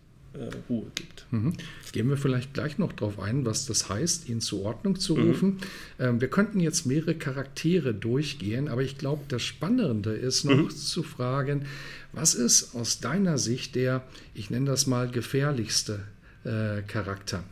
Ruhe 0.68 0.86
gibt. 0.94 1.26
Mhm. 1.30 1.54
Gehen 1.92 2.08
wir 2.08 2.16
vielleicht 2.16 2.54
gleich 2.54 2.78
noch 2.78 2.92
darauf 2.92 3.18
ein, 3.18 3.44
was 3.44 3.66
das 3.66 3.88
heißt, 3.88 4.28
ihn 4.28 4.40
zur 4.40 4.62
Ordnung 4.62 4.98
zu 4.98 5.16
mhm. 5.16 5.28
rufen. 5.28 5.48
Mhm. 5.48 5.58
Ähm, 5.98 6.20
wir 6.20 6.28
könnten 6.28 6.60
jetzt 6.60 6.86
mehrere 6.86 7.14
Charaktere 7.14 7.94
durchgehen, 7.94 8.68
aber 8.68 8.82
ich 8.82 8.98
glaube, 8.98 9.24
das 9.28 9.42
Spannende 9.42 10.10
ist 10.10 10.44
noch 10.44 10.56
mhm. 10.56 10.70
zu 10.70 11.02
fragen, 11.02 11.66
was 12.12 12.34
ist 12.34 12.74
aus 12.74 13.00
deiner 13.00 13.38
Sicht 13.38 13.74
der, 13.74 14.02
ich 14.34 14.50
nenne 14.50 14.66
das 14.66 14.86
mal, 14.86 15.10
gefährlichste 15.10 16.00
äh, 16.44 16.82
Charakter 16.82 17.44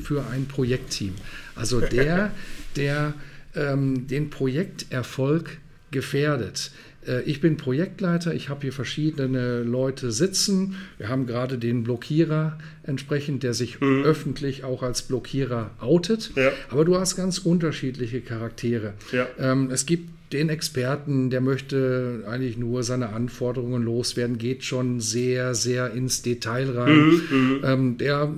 für 0.00 0.26
ein 0.26 0.46
Projektteam? 0.46 1.14
Also 1.54 1.80
der, 1.80 2.32
der 2.76 3.14
ähm, 3.54 4.06
den 4.06 4.30
Projekterfolg 4.30 5.58
gefährdet. 5.90 6.72
Äh, 7.06 7.22
ich 7.22 7.40
bin 7.40 7.56
Projektleiter, 7.56 8.34
ich 8.34 8.48
habe 8.48 8.62
hier 8.62 8.72
verschiedene 8.72 9.62
Leute 9.62 10.12
sitzen. 10.12 10.76
Wir 10.98 11.08
haben 11.08 11.26
gerade 11.26 11.58
den 11.58 11.84
Blockierer 11.84 12.58
entsprechend, 12.82 13.42
der 13.42 13.54
sich 13.54 13.80
mhm. 13.80 14.04
öffentlich 14.04 14.64
auch 14.64 14.82
als 14.82 15.02
Blockierer 15.02 15.70
outet. 15.80 16.32
Ja. 16.36 16.50
Aber 16.70 16.84
du 16.84 16.96
hast 16.96 17.16
ganz 17.16 17.38
unterschiedliche 17.38 18.20
Charaktere. 18.20 18.94
Ja. 19.12 19.26
Ähm, 19.38 19.70
es 19.70 19.86
gibt 19.86 20.10
den 20.32 20.48
Experten, 20.48 21.30
der 21.30 21.40
möchte 21.40 22.24
eigentlich 22.26 22.56
nur 22.56 22.82
seine 22.82 23.10
Anforderungen 23.10 23.82
loswerden, 23.82 24.38
geht 24.38 24.64
schon 24.64 24.98
sehr, 24.98 25.54
sehr 25.54 25.92
ins 25.92 26.22
Detail 26.22 26.70
rein. 26.70 26.96
Mhm, 26.96 27.22
mhm. 27.30 27.60
ähm, 27.64 27.98
der, 27.98 28.32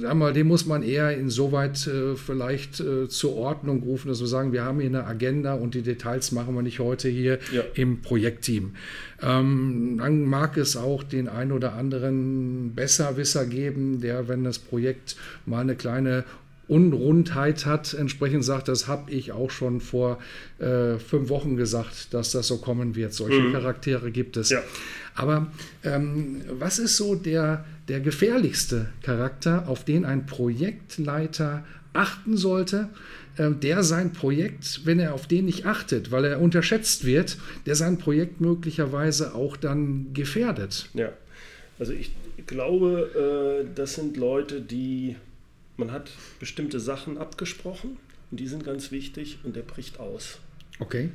sag 0.00 0.14
mal, 0.14 0.32
den 0.32 0.46
muss 0.46 0.66
man 0.66 0.82
eher 0.82 1.16
insoweit 1.16 1.86
äh, 1.86 2.16
vielleicht 2.16 2.80
äh, 2.80 3.08
zur 3.08 3.36
Ordnung 3.36 3.82
rufen, 3.82 4.08
dass 4.08 4.20
wir 4.20 4.28
sagen, 4.28 4.52
wir 4.52 4.64
haben 4.64 4.80
hier 4.80 4.88
eine 4.88 5.04
Agenda 5.04 5.54
und 5.54 5.74
die 5.74 5.82
Details 5.82 6.32
machen 6.32 6.54
wir 6.54 6.62
nicht 6.62 6.78
heute 6.78 7.08
hier 7.08 7.38
ja. 7.52 7.62
im 7.74 8.00
Projektteam. 8.00 8.74
Ähm, 9.20 9.96
dann 9.98 10.24
mag 10.24 10.56
es 10.56 10.76
auch 10.76 11.02
den 11.02 11.28
ein 11.28 11.52
oder 11.52 11.74
anderen 11.74 12.72
Besserwisser 12.74 13.46
geben, 13.46 14.00
der, 14.00 14.26
wenn 14.28 14.42
das 14.42 14.58
Projekt 14.58 15.16
mal 15.44 15.60
eine 15.60 15.76
kleine 15.76 16.24
Unrundheit 16.72 17.66
hat, 17.66 17.92
entsprechend 17.92 18.44
sagt, 18.44 18.66
das 18.68 18.88
habe 18.88 19.10
ich 19.10 19.32
auch 19.32 19.50
schon 19.50 19.82
vor 19.82 20.18
äh, 20.58 20.98
fünf 20.98 21.28
Wochen 21.28 21.56
gesagt, 21.56 22.14
dass 22.14 22.32
das 22.32 22.46
so 22.48 22.56
kommen 22.56 22.96
wird. 22.96 23.12
Solche 23.12 23.40
mhm. 23.40 23.52
Charaktere 23.52 24.10
gibt 24.10 24.38
es. 24.38 24.48
Ja. 24.48 24.62
Aber 25.14 25.52
ähm, 25.84 26.40
was 26.50 26.78
ist 26.78 26.96
so 26.96 27.14
der, 27.14 27.66
der 27.88 28.00
gefährlichste 28.00 28.88
Charakter, 29.02 29.68
auf 29.68 29.84
den 29.84 30.06
ein 30.06 30.24
Projektleiter 30.24 31.62
achten 31.92 32.38
sollte, 32.38 32.88
äh, 33.36 33.50
der 33.50 33.82
sein 33.82 34.14
Projekt, 34.14 34.86
wenn 34.86 34.98
er 34.98 35.12
auf 35.12 35.26
den 35.26 35.44
nicht 35.44 35.66
achtet, 35.66 36.10
weil 36.10 36.24
er 36.24 36.40
unterschätzt 36.40 37.04
wird, 37.04 37.36
der 37.66 37.74
sein 37.74 37.98
Projekt 37.98 38.40
möglicherweise 38.40 39.34
auch 39.34 39.58
dann 39.58 40.14
gefährdet? 40.14 40.88
Ja, 40.94 41.10
also 41.78 41.92
ich 41.92 42.12
glaube, 42.46 43.62
äh, 43.62 43.74
das 43.74 43.96
sind 43.96 44.16
Leute, 44.16 44.62
die 44.62 45.16
man 45.76 45.92
hat 45.92 46.10
bestimmte 46.38 46.80
Sachen 46.80 47.18
abgesprochen 47.18 47.96
und 48.30 48.40
die 48.40 48.46
sind 48.46 48.64
ganz 48.64 48.90
wichtig 48.90 49.38
und 49.44 49.56
der 49.56 49.62
bricht 49.62 50.00
aus. 50.00 50.38
Okay. 50.78 51.10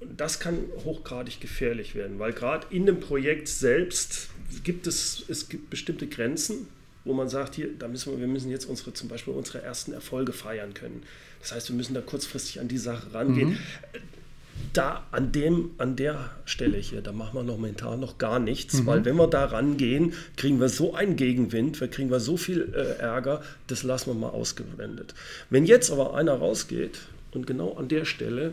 Und 0.00 0.20
das 0.20 0.40
kann 0.40 0.58
hochgradig 0.84 1.40
gefährlich 1.40 1.94
werden, 1.94 2.18
weil 2.18 2.32
gerade 2.32 2.66
in 2.70 2.86
dem 2.86 3.00
Projekt 3.00 3.48
selbst 3.48 4.28
gibt 4.62 4.86
es, 4.86 5.24
es 5.28 5.48
gibt 5.48 5.70
bestimmte 5.70 6.06
Grenzen, 6.06 6.68
wo 7.04 7.12
man 7.12 7.28
sagt, 7.28 7.54
hier, 7.54 7.68
da 7.78 7.88
müssen 7.88 8.12
wir, 8.12 8.20
wir 8.20 8.26
müssen 8.26 8.50
jetzt 8.50 8.64
unsere, 8.64 8.92
zum 8.94 9.08
Beispiel 9.08 9.34
unsere 9.34 9.62
ersten 9.62 9.92
Erfolge 9.92 10.32
feiern 10.32 10.74
können. 10.74 11.02
Das 11.40 11.52
heißt, 11.52 11.68
wir 11.68 11.76
müssen 11.76 11.94
da 11.94 12.00
kurzfristig 12.00 12.60
an 12.60 12.68
die 12.68 12.78
Sache 12.78 13.12
rangehen. 13.12 13.50
Mhm 13.50 13.58
da 14.72 15.04
an, 15.12 15.32
dem, 15.32 15.70
an 15.78 15.96
der 15.96 16.30
Stelle 16.44 16.78
hier, 16.78 17.00
da 17.00 17.12
machen 17.12 17.34
wir 17.34 17.42
noch 17.42 17.56
momentan 17.56 18.00
noch 18.00 18.18
gar 18.18 18.38
nichts, 18.38 18.74
mhm. 18.74 18.86
weil 18.86 19.04
wenn 19.04 19.16
wir 19.16 19.28
da 19.28 19.44
rangehen, 19.44 20.14
kriegen 20.36 20.60
wir 20.60 20.68
so 20.68 20.94
einen 20.94 21.16
Gegenwind, 21.16 21.80
wir 21.80 21.88
kriegen 21.88 22.10
wir 22.10 22.20
so 22.20 22.36
viel 22.36 22.72
äh, 22.74 23.00
Ärger, 23.00 23.42
das 23.66 23.82
lassen 23.82 24.10
wir 24.10 24.14
mal 24.14 24.30
ausgewendet. 24.30 25.14
Wenn 25.50 25.64
jetzt 25.64 25.90
aber 25.90 26.14
einer 26.14 26.34
rausgeht 26.34 26.98
und 27.32 27.46
genau 27.46 27.74
an 27.74 27.88
der 27.88 28.04
Stelle, 28.04 28.52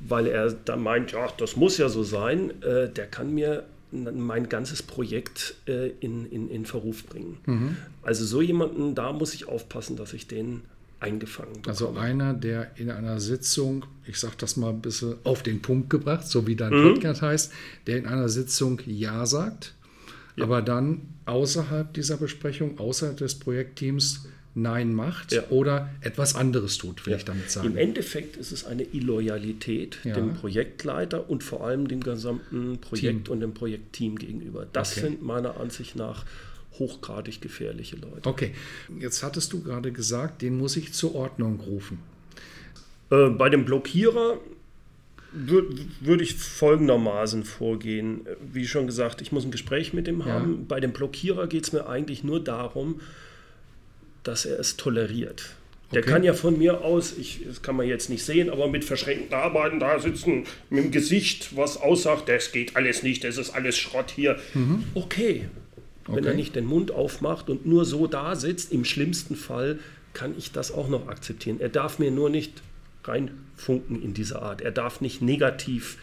weil 0.00 0.26
er 0.26 0.52
da 0.52 0.76
meint, 0.76 1.12
ja, 1.12 1.28
das 1.36 1.56
muss 1.56 1.78
ja 1.78 1.88
so 1.88 2.02
sein, 2.02 2.62
äh, 2.62 2.88
der 2.88 3.06
kann 3.06 3.34
mir 3.34 3.64
mein 3.92 4.48
ganzes 4.48 4.82
Projekt 4.82 5.56
äh, 5.66 5.88
in, 6.00 6.26
in, 6.30 6.48
in 6.48 6.64
Verruf 6.64 7.04
bringen. 7.06 7.38
Mhm. 7.46 7.76
Also 8.02 8.24
so 8.24 8.40
jemanden, 8.40 8.94
da 8.94 9.12
muss 9.12 9.34
ich 9.34 9.48
aufpassen, 9.48 9.96
dass 9.96 10.12
ich 10.12 10.26
den 10.26 10.62
eingefangen 11.00 11.54
bekomme. 11.54 11.68
Also 11.68 11.96
einer, 11.96 12.34
der 12.34 12.72
in 12.76 12.90
einer 12.90 13.20
Sitzung, 13.20 13.86
ich 14.06 14.18
sage 14.18 14.34
das 14.38 14.56
mal 14.56 14.70
ein 14.70 14.80
bisschen 14.80 15.14
auf 15.24 15.42
den 15.42 15.62
Punkt 15.62 15.90
gebracht, 15.90 16.26
so 16.28 16.46
wie 16.46 16.56
dein 16.56 16.72
mhm. 16.72 16.94
Podcast 16.94 17.22
heißt, 17.22 17.52
der 17.86 17.98
in 17.98 18.06
einer 18.06 18.28
Sitzung 18.28 18.80
Ja 18.86 19.26
sagt, 19.26 19.74
ja. 20.36 20.44
aber 20.44 20.62
dann 20.62 21.02
außerhalb 21.24 21.92
dieser 21.94 22.16
Besprechung, 22.16 22.78
außerhalb 22.78 23.16
des 23.16 23.36
Projektteams 23.36 24.26
Nein 24.54 24.92
macht 24.94 25.30
ja. 25.30 25.44
oder 25.50 25.90
etwas 26.00 26.34
anderes 26.34 26.76
tut, 26.76 27.06
will 27.06 27.12
ja. 27.12 27.18
ich 27.18 27.24
damit 27.24 27.50
sagen. 27.50 27.68
Im 27.68 27.76
Endeffekt 27.76 28.36
ist 28.36 28.50
es 28.50 28.64
eine 28.64 28.82
Illoyalität 28.82 29.98
ja. 30.02 30.14
dem 30.14 30.34
Projektleiter 30.34 31.30
und 31.30 31.44
vor 31.44 31.64
allem 31.64 31.86
dem 31.86 32.00
gesamten 32.00 32.78
Projekt 32.78 33.26
Team. 33.26 33.32
und 33.32 33.40
dem 33.40 33.54
Projektteam 33.54 34.18
gegenüber. 34.18 34.66
Das 34.72 34.92
okay. 34.92 35.02
sind 35.02 35.22
meiner 35.22 35.60
Ansicht 35.60 35.94
nach 35.94 36.24
hochgradig 36.78 37.40
gefährliche 37.40 37.96
Leute. 37.96 38.28
Okay, 38.28 38.52
jetzt 38.98 39.22
hattest 39.22 39.52
du 39.52 39.62
gerade 39.62 39.92
gesagt, 39.92 40.42
den 40.42 40.56
muss 40.56 40.76
ich 40.76 40.92
zur 40.92 41.14
Ordnung 41.14 41.60
rufen. 41.60 41.98
Äh, 43.10 43.30
bei 43.30 43.48
dem 43.48 43.64
Blockierer 43.64 44.38
würde 45.32 45.76
würd 46.00 46.22
ich 46.22 46.34
folgendermaßen 46.34 47.44
vorgehen. 47.44 48.26
Wie 48.52 48.66
schon 48.66 48.86
gesagt, 48.86 49.20
ich 49.20 49.30
muss 49.30 49.44
ein 49.44 49.50
Gespräch 49.50 49.92
mit 49.92 50.08
ihm 50.08 50.24
haben. 50.24 50.52
Ja. 50.52 50.58
Bei 50.68 50.80
dem 50.80 50.92
Blockierer 50.92 51.46
geht 51.46 51.64
es 51.64 51.72
mir 51.72 51.88
eigentlich 51.88 52.24
nur 52.24 52.42
darum, 52.42 53.00
dass 54.22 54.44
er 54.44 54.58
es 54.58 54.76
toleriert. 54.76 55.54
Der 55.92 56.02
okay. 56.02 56.10
kann 56.10 56.22
ja 56.22 56.34
von 56.34 56.56
mir 56.56 56.82
aus, 56.82 57.16
ich, 57.18 57.40
das 57.44 57.62
kann 57.62 57.74
man 57.74 57.86
jetzt 57.86 58.10
nicht 58.10 58.24
sehen, 58.24 58.48
aber 58.48 58.68
mit 58.68 58.84
verschränkten 58.84 59.34
Arbeiten 59.34 59.80
da 59.80 59.98
sitzen, 59.98 60.44
mit 60.68 60.84
dem 60.84 60.90
Gesicht, 60.92 61.56
was 61.56 61.76
aussagt, 61.78 62.28
das 62.28 62.52
geht 62.52 62.76
alles 62.76 63.02
nicht, 63.02 63.24
das 63.24 63.36
ist 63.38 63.50
alles 63.50 63.76
Schrott 63.76 64.12
hier. 64.14 64.38
Mhm. 64.54 64.84
Okay, 64.94 65.46
Okay. 66.10 66.18
Wenn 66.18 66.24
er 66.24 66.34
nicht 66.34 66.56
den 66.56 66.66
Mund 66.66 66.90
aufmacht 66.90 67.48
und 67.48 67.66
nur 67.66 67.84
so 67.84 68.06
da 68.06 68.34
sitzt, 68.36 68.72
im 68.72 68.84
schlimmsten 68.84 69.36
Fall 69.36 69.78
kann 70.12 70.34
ich 70.36 70.52
das 70.52 70.72
auch 70.72 70.88
noch 70.88 71.08
akzeptieren. 71.08 71.60
Er 71.60 71.68
darf 71.68 71.98
mir 71.98 72.10
nur 72.10 72.30
nicht 72.30 72.62
reinfunken 73.04 74.02
in 74.02 74.12
diese 74.12 74.42
Art. 74.42 74.60
Er 74.60 74.72
darf 74.72 75.00
nicht 75.00 75.22
negativ 75.22 75.98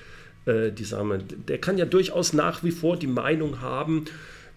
äh, 0.46 0.72
die 0.72 0.86
Sache. 0.86 1.20
Der 1.48 1.58
kann 1.58 1.78
ja 1.78 1.86
durchaus 1.86 2.34
nach 2.34 2.64
wie 2.64 2.72
vor 2.72 2.98
die 2.98 3.08
Meinung 3.08 3.62
haben, 3.62 4.06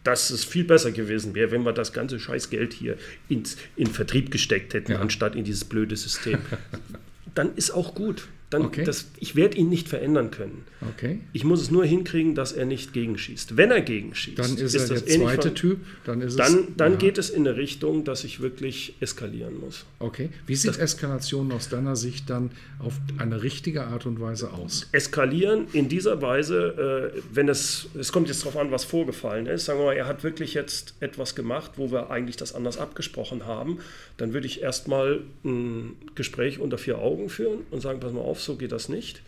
dass 0.04 0.30
es 0.30 0.44
viel 0.44 0.64
besser 0.64 0.92
gewesen 0.92 1.34
wäre, 1.34 1.50
wenn 1.50 1.62
wir 1.64 1.72
das 1.72 1.92
ganze 1.92 2.18
Scheißgeld 2.18 2.72
hier 2.72 2.96
ins, 3.28 3.56
in 3.76 3.88
Vertrieb 3.88 4.30
gesteckt 4.30 4.72
hätten, 4.72 4.92
ja. 4.92 5.00
anstatt 5.00 5.34
in 5.34 5.44
dieses 5.44 5.64
blöde 5.64 5.96
System. 5.96 6.38
Dann 7.34 7.54
ist 7.56 7.72
auch 7.72 7.94
gut. 7.94 8.28
Dann, 8.50 8.62
Okay. 8.66 8.82
das, 8.84 9.06
ich 9.20 9.36
werde 9.36 9.56
ihn 9.56 9.68
nicht 9.68 9.88
verändern 9.88 10.30
können. 10.32 10.64
Okay. 10.96 11.20
Ich 11.32 11.44
muss 11.44 11.60
es 11.62 11.70
nur 11.70 11.84
hinkriegen, 11.84 12.34
dass 12.34 12.50
er 12.52 12.66
nicht 12.66 12.92
gegenschießt. 12.92 13.56
Wenn 13.56 13.70
er 13.70 13.80
gegenschießt, 13.80 14.38
Dann 14.38 14.56
ist, 14.56 14.74
er 14.74 14.88
das 14.88 15.04
der 15.04 15.14
ähnlich 15.14 15.28
zweite 15.28 15.48
von- 15.48 15.54
Typ. 15.54 15.78
Dann 16.04 16.20
ist 16.20 16.32
es. 16.32 16.36
Dann, 16.36 16.66
dann 16.76 16.92
ja. 16.92 16.98
geht 16.98 17.18
es 17.18 17.30
in 17.30 17.46
eine 17.46 17.56
Richtung, 17.56 18.02
dass 18.04 18.24
ich 18.24 18.40
wirklich 18.40 18.94
eskalieren 19.00 19.60
muss. 19.60 19.84
Okay. 20.00 20.30
Wie 20.46 20.56
sieht 20.56 20.78
Eskalation 20.78 21.52
aus 21.52 21.68
deiner 21.68 21.94
Sicht 21.94 22.28
dann 22.28 22.50
auf 22.80 22.94
eine 23.18 23.42
richtige 23.42 23.84
Art 23.84 24.04
und 24.06 24.20
Weise 24.20 24.52
aus? 24.52 24.88
eskalieren 24.92 25.68
in 25.72 25.88
dieser 25.88 26.20
Weise, 26.20 27.12
äh, 27.14 27.20
wenn 27.32 27.48
es, 27.48 27.86
es 27.98 28.10
kommt 28.10 28.28
jetzt 28.28 28.40
darauf 28.42 28.56
an, 28.56 28.70
was 28.72 28.84
vorgefallen 28.84 29.46
ist, 29.46 29.66
sagen 29.66 29.78
wir 29.78 29.86
mal, 29.86 29.92
er 29.96 30.06
hat 30.06 30.24
wirklich 30.24 30.54
jetzt 30.54 30.94
etwas 31.00 31.34
gemacht, 31.36 31.72
wo 31.76 31.92
wir 31.92 32.10
eigentlich 32.10 32.36
das 32.36 32.54
anders 32.54 32.78
abgesprochen 32.78 33.46
haben, 33.46 33.78
dann 34.16 34.32
würde 34.32 34.46
ich 34.46 34.60
erstmal 34.62 35.20
ein 35.44 35.94
Gespräch 36.16 36.58
unter 36.58 36.78
vier 36.78 36.98
Augen 36.98 37.28
führen 37.28 37.60
und 37.70 37.80
sagen, 37.80 38.00
pass 38.00 38.12
mal 38.12 38.20
auf, 38.20 38.39
so 38.44 38.57
geht 38.57 38.72
das 38.72 38.88
nicht. 38.88 39.22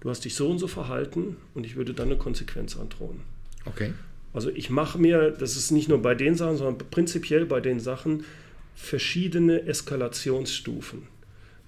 Du 0.00 0.10
hast 0.10 0.24
dich 0.24 0.34
so 0.34 0.48
und 0.48 0.58
so 0.58 0.68
verhalten 0.68 1.36
und 1.54 1.64
ich 1.64 1.76
würde 1.76 1.94
dann 1.94 2.08
eine 2.08 2.16
Konsequenz 2.16 2.76
androhen. 2.76 3.20
Okay. 3.64 3.92
Also 4.32 4.50
ich 4.50 4.70
mache 4.70 4.98
mir, 4.98 5.30
das 5.30 5.56
ist 5.56 5.70
nicht 5.70 5.88
nur 5.88 6.02
bei 6.02 6.14
den 6.14 6.34
Sachen, 6.34 6.56
sondern 6.58 6.78
prinzipiell 6.90 7.46
bei 7.46 7.60
den 7.60 7.80
Sachen, 7.80 8.24
verschiedene 8.74 9.62
Eskalationsstufen 9.62 11.02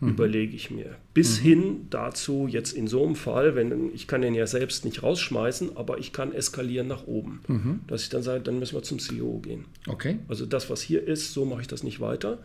überlege 0.01 0.55
ich 0.55 0.71
mir. 0.71 0.95
Bis 1.13 1.39
hin 1.39 1.87
dazu, 1.91 2.47
jetzt 2.49 2.73
in 2.73 2.87
so 2.87 3.05
einem 3.05 3.17
Fall, 3.17 3.57
wenn 3.57 3.93
ich 3.93 4.07
kann 4.07 4.23
den 4.23 4.35
ja 4.35 4.47
selbst 4.47 4.85
nicht 4.85 5.03
rausschmeißen, 5.03 5.77
aber 5.77 5.99
ich 5.99 6.13
kann 6.13 6.33
eskalieren 6.33 6.87
nach 6.87 7.09
oben. 7.09 7.41
Dass 7.89 8.03
ich 8.03 8.09
dann 8.09 8.23
sage, 8.23 8.41
dann 8.41 8.61
müssen 8.61 8.77
wir 8.77 8.83
zum 8.85 9.01
CEO 9.01 9.41
gehen. 9.41 9.65
Okay. 9.89 10.19
Also 10.29 10.47
das, 10.47 10.71
was 10.71 10.83
hier 10.83 11.03
ist, 11.03 11.33
so 11.33 11.45
mache 11.45 11.63
ich 11.63 11.67
das 11.67 11.83
nicht 11.83 11.99
weiter. 11.99 12.39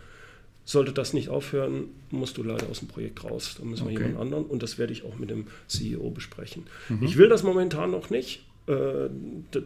Sollte 0.65 0.93
das 0.93 1.13
nicht 1.13 1.27
aufhören, 1.29 1.85
musst 2.09 2.37
du 2.37 2.43
leider 2.43 2.69
aus 2.69 2.79
dem 2.79 2.87
Projekt 2.87 3.23
raus. 3.23 3.55
Dann 3.59 3.69
müssen 3.69 3.87
wir 3.87 3.93
Okay. 3.95 4.03
jemand 4.07 4.21
anderen 4.21 4.45
und 4.45 4.63
das 4.63 4.77
werde 4.77 4.93
ich 4.93 5.03
auch 5.03 5.17
mit 5.17 5.29
dem 5.29 5.47
CEO 5.67 6.09
besprechen. 6.09 6.63
Mhm. 6.89 7.03
Ich 7.03 7.17
will 7.17 7.27
das 7.29 7.43
momentan 7.43 7.91
noch 7.91 8.09
nicht. 8.09 8.43
Äh, 8.67 9.09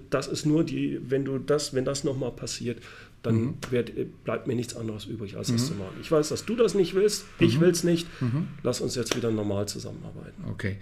Das 0.10 0.28
ist 0.28 0.46
nur 0.48 0.64
die, 0.64 1.00
wenn 1.08 1.24
du 1.24 1.38
das, 1.38 1.74
wenn 1.76 1.86
das 1.86 2.04
nochmal 2.04 2.32
passiert, 2.32 2.82
dann 3.22 3.36
Mhm. 3.36 3.54
werd, 3.70 3.92
bleibt 4.24 4.48
mir 4.48 4.56
nichts 4.56 4.76
anderes 4.76 5.06
übrig, 5.06 5.38
als 5.38 5.52
das 5.52 5.68
zu 5.68 5.74
machen. 5.76 5.96
Ich 6.02 6.12
weiß, 6.12 6.30
dass 6.30 6.46
du 6.46 6.56
das 6.56 6.74
nicht 6.74 6.96
willst, 6.96 7.26
ich 7.40 7.60
will 7.60 7.70
es 7.70 7.84
nicht. 7.84 8.08
Lass 8.64 8.82
uns 8.82 8.96
jetzt 8.96 9.16
wieder 9.16 9.30
normal 9.30 9.68
zusammenarbeiten. 9.68 10.44
Okay. 10.50 10.78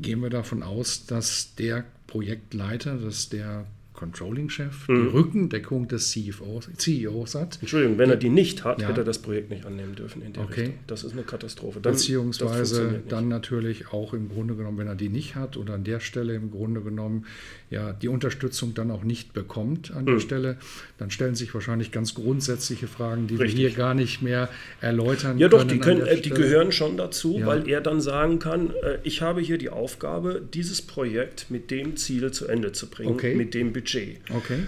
Gehen 0.00 0.20
wir 0.20 0.28
davon 0.30 0.62
aus, 0.62 1.06
dass 1.06 1.54
der 1.54 1.84
Projektleiter, 2.06 2.96
dass 2.96 3.28
der 3.30 3.66
Controlling-Chef 3.94 4.88
Mhm. 4.88 5.02
die 5.02 5.08
Rückendeckung 5.08 5.88
des 5.88 6.10
CFOs, 6.10 6.68
CEOs 6.76 7.34
hat, 7.36 7.58
Entschuldigung, 7.60 7.96
wenn 7.98 8.10
er 8.10 8.16
die 8.16 8.28
nicht 8.28 8.64
hat, 8.64 8.80
Ja. 8.82 8.88
hätte 8.88 9.00
er 9.02 9.04
das 9.04 9.18
Projekt 9.20 9.50
nicht 9.50 9.64
annehmen 9.64 9.94
dürfen 9.94 10.20
in 10.22 10.32
der 10.32 10.42
Okay. 10.44 10.60
Richtung. 10.62 10.78
Das 10.86 11.04
ist 11.04 11.12
eine 11.12 11.22
Katastrophe. 11.22 11.80
Dann- 11.80 11.92
beziehungsweise 11.94 13.02
dann 13.08 13.28
natürlich 13.28 13.88
auch 13.92 14.12
im 14.14 14.28
Grunde 14.28 14.54
genommen, 14.56 14.78
wenn 14.78 14.86
er 14.88 14.94
die 14.94 15.08
nicht 15.08 15.34
hat 15.36 15.56
oder 15.56 15.74
an 15.74 15.84
der 15.84 16.00
Stelle 16.00 16.34
im 16.34 16.50
Grunde 16.50 16.80
genommen 16.80 17.24
ja 17.70 17.92
die 17.92 18.08
Unterstützung 18.08 18.74
dann 18.74 18.90
auch 18.90 19.04
nicht 19.04 19.32
bekommt 19.32 19.90
an 19.92 20.02
Mhm. 20.04 20.06
der 20.06 20.20
Stelle, 20.20 20.56
dann 20.98 21.10
stellen 21.10 21.34
sich 21.34 21.54
wahrscheinlich 21.54 21.90
ganz 21.92 22.14
grundsätzliche 22.14 22.86
Fragen, 22.88 23.26
die 23.26 23.36
Richtig. 23.36 23.58
wir 23.60 23.68
hier 23.68 23.76
gar 23.78 23.94
nicht 23.94 24.22
mehr 24.22 24.48
erläutern 24.80 25.38
Ja, 25.38 25.48
doch, 25.48 25.58
können. 25.58 25.70
die, 25.70 25.78
können, 25.78 26.00
äh, 26.02 26.16
die 26.16 26.30
Stelle. 26.30 26.34
gehören 26.40 26.72
schon 26.72 26.96
dazu, 26.96 27.38
Ja. 27.38 27.46
weil 27.46 27.68
er 27.68 27.80
dann 27.80 28.00
sagen 28.00 28.38
kann, 28.38 28.70
äh, 28.70 28.98
ich 29.04 29.22
habe 29.22 29.40
hier 29.40 29.58
die 29.58 29.70
Aufgabe, 29.70 30.42
dieses 30.52 30.82
Projekt 30.82 31.50
mit 31.50 31.70
dem 31.70 31.96
Ziel 31.96 32.30
zu 32.32 32.46
Ende 32.46 32.72
zu 32.72 32.88
bringen, 32.88 33.10
Okay. 33.12 33.34
mit 33.34 33.54
dem 33.54 33.72
Budget. 33.72 33.93
Okay. 34.34 34.60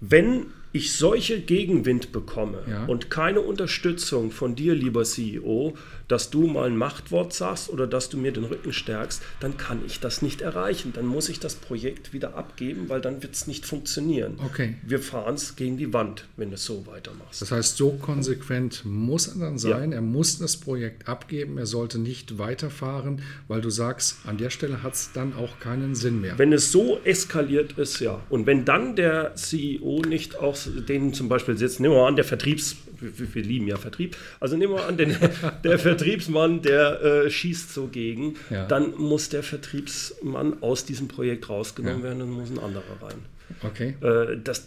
Wenn 0.00 0.46
ich 0.72 0.92
solche 0.92 1.40
Gegenwind 1.40 2.12
bekomme 2.12 2.62
Ja. 2.68 2.84
und 2.86 3.10
keine 3.10 3.40
Unterstützung 3.40 4.30
von 4.30 4.54
dir, 4.54 4.74
lieber 4.74 5.02
CEO, 5.04 5.74
dass 6.10 6.30
du 6.30 6.46
mal 6.46 6.66
ein 6.66 6.76
Machtwort 6.76 7.32
sagst 7.32 7.70
oder 7.70 7.86
dass 7.86 8.08
du 8.08 8.16
mir 8.16 8.32
den 8.32 8.44
Rücken 8.44 8.72
stärkst, 8.72 9.22
dann 9.38 9.56
kann 9.56 9.80
ich 9.86 10.00
das 10.00 10.22
nicht 10.22 10.40
erreichen. 10.40 10.92
Dann 10.92 11.06
muss 11.06 11.28
ich 11.28 11.38
das 11.38 11.54
Projekt 11.54 12.12
wieder 12.12 12.34
abgeben, 12.34 12.88
weil 12.88 13.00
dann 13.00 13.22
wird 13.22 13.34
es 13.34 13.46
nicht 13.46 13.64
funktionieren. 13.64 14.38
Okay. 14.44 14.74
Wir 14.82 14.98
fahren 14.98 15.34
es 15.34 15.56
gegen 15.56 15.78
die 15.78 15.92
Wand, 15.92 16.26
wenn 16.36 16.50
du 16.50 16.56
es 16.56 16.64
so 16.64 16.86
weitermachst. 16.86 17.40
Das 17.40 17.52
heißt, 17.52 17.76
so 17.76 17.92
konsequent 17.92 18.84
muss 18.84 19.28
er 19.28 19.38
dann 19.38 19.58
sein. 19.58 19.92
Er 19.92 20.00
muss 20.00 20.38
das 20.38 20.56
Projekt 20.56 21.08
abgeben. 21.08 21.58
Er 21.58 21.66
sollte 21.66 21.98
nicht 21.98 22.38
weiterfahren, 22.38 23.22
weil 23.46 23.60
du 23.60 23.70
sagst, 23.70 24.16
an 24.26 24.36
der 24.36 24.50
Stelle 24.50 24.82
hat 24.82 24.94
es 24.94 25.12
dann 25.12 25.34
auch 25.34 25.60
keinen 25.60 25.94
Sinn 25.94 26.20
mehr. 26.20 26.38
Wenn 26.38 26.52
es 26.52 26.72
so 26.72 26.98
eskaliert 27.04 27.78
ist, 27.78 28.00
ja. 28.00 28.20
Und 28.28 28.46
wenn 28.46 28.64
dann 28.64 28.96
der 28.96 29.34
CEO 29.36 30.02
nicht 30.08 30.38
auch 30.38 30.56
den 30.88 31.14
zum 31.14 31.28
Beispiel 31.28 31.56
sitzt, 31.56 31.80
nehmen 31.80 31.94
wir 31.94 32.00
mal 32.00 32.08
an, 32.08 32.16
der 32.16 32.24
Vertriebs, 32.24 32.76
wir, 33.00 33.34
wir 33.34 33.42
lieben 33.42 33.66
ja 33.66 33.76
Vertrieb, 33.76 34.16
also 34.40 34.56
nehmen 34.56 34.74
wir 34.74 34.86
an, 34.86 34.96
den, 34.96 35.16
der 35.64 35.78
Vertriebsmann, 35.78 36.62
der 36.62 37.02
äh, 37.02 37.30
schießt 37.30 37.72
so 37.74 37.86
gegen, 37.88 38.34
Ja. 38.50 38.66
dann 38.66 38.94
muss 38.96 39.28
der 39.28 39.42
Vertriebsmann 39.42 40.62
aus 40.62 40.84
diesem 40.84 41.08
Projekt 41.08 41.48
rausgenommen 41.48 41.98
Ja. 42.00 42.04
werden 42.04 42.22
und 42.22 42.30
muss 42.30 42.50
ein 42.50 42.58
anderer 42.58 42.82
rein. 43.02 43.18
Okay. 43.62 43.94
Äh, 44.00 44.38
das, 44.42 44.66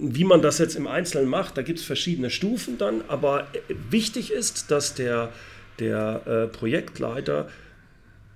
wie 0.00 0.24
man 0.24 0.42
das 0.42 0.58
jetzt 0.58 0.76
im 0.76 0.86
Einzelnen 0.86 1.28
macht, 1.28 1.56
da 1.56 1.62
gibt 1.62 1.78
es 1.78 1.84
verschiedene 1.84 2.30
Stufen 2.30 2.76
dann, 2.78 3.02
aber 3.08 3.46
wichtig 3.90 4.32
ist, 4.32 4.70
dass 4.70 4.94
der, 4.94 5.32
der 5.78 6.22
äh, 6.26 6.46
Projektleiter 6.48 7.48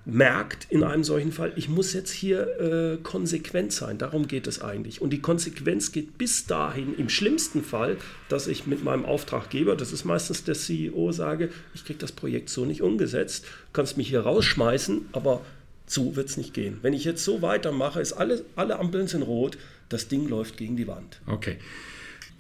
merkt 0.05 0.67
in 0.71 0.83
einem 0.83 1.05
solchen 1.05 1.31
Fall, 1.31 1.53
ich 1.55 1.69
muss 1.69 1.93
jetzt 1.93 2.11
hier 2.11 2.61
äh, 2.61 2.97
konsequent 3.03 3.73
sein. 3.73 3.99
Darum 3.99 4.27
geht 4.27 4.47
es 4.47 4.61
eigentlich. 4.61 5.01
Und 5.01 5.11
die 5.11 5.21
Konsequenz 5.21 5.93
geht 5.93 6.19
bis 6.19 6.47
dahin, 6.47 6.97
im 6.99 7.09
schlimmsten 7.09 7.63
Fall, 7.63 7.97
dass 8.29 8.49
ich 8.49 8.67
mit 8.67 8.83
meinem 8.83 9.05
Auftraggeber, 9.05 9.77
das 9.77 9.93
ist 9.93 10.05
meistens 10.05 10.43
der 10.45 10.55
CEO, 10.55 11.13
sage, 11.13 11.51
ich 11.75 11.85
kriege 11.85 12.01
das 12.01 12.13
Projekt 12.13 12.49
so 12.49 12.65
nicht 12.65 12.83
umgesetzt, 12.83 13.47
kannst 13.73 13.97
mich 13.97 14.09
hier 14.09 14.23
rausschmeißen, 14.23 15.07
aber 15.13 15.43
so 15.87 16.17
wird 16.17 16.29
es 16.29 16.37
nicht 16.37 16.55
gehen. 16.55 16.79
Wenn 16.83 16.95
ich 16.95 17.05
jetzt 17.05 17.25
so 17.25 17.43
weitermache, 17.43 18.01
ist 18.01 18.15
alle, 18.15 18.45
alle 18.57 18.79
Ampeln 18.79 19.07
sind 19.07 19.23
rot, 19.23 19.57
das 19.89 20.09
Ding 20.09 20.29
läuft 20.29 20.57
gegen 20.57 20.77
die 20.77 20.89
Wand. 20.89 21.21
Okay. 21.27 21.59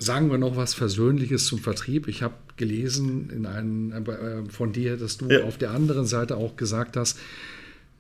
Sagen 0.03 0.31
wir 0.31 0.39
noch 0.39 0.57
was 0.57 0.75
Versöhnliches 0.75 1.47
zum 1.47 1.59
Vertrieb. 1.61 2.09
Ich 2.09 2.23
habe 2.23 2.35
gelesen 2.57 3.31
in 3.31 3.47
einem, 3.47 3.93
äh, 3.93 4.51
von 4.51 4.73
dir, 4.73 4.97
dass 4.97 5.17
du 5.19 5.29
Ja. 5.29 5.45
auf 5.45 5.59
der 5.59 5.71
anderen 5.71 6.07
Seite 6.07 6.37
auch 6.37 6.57
gesagt 6.57 6.97
hast, 6.97 7.19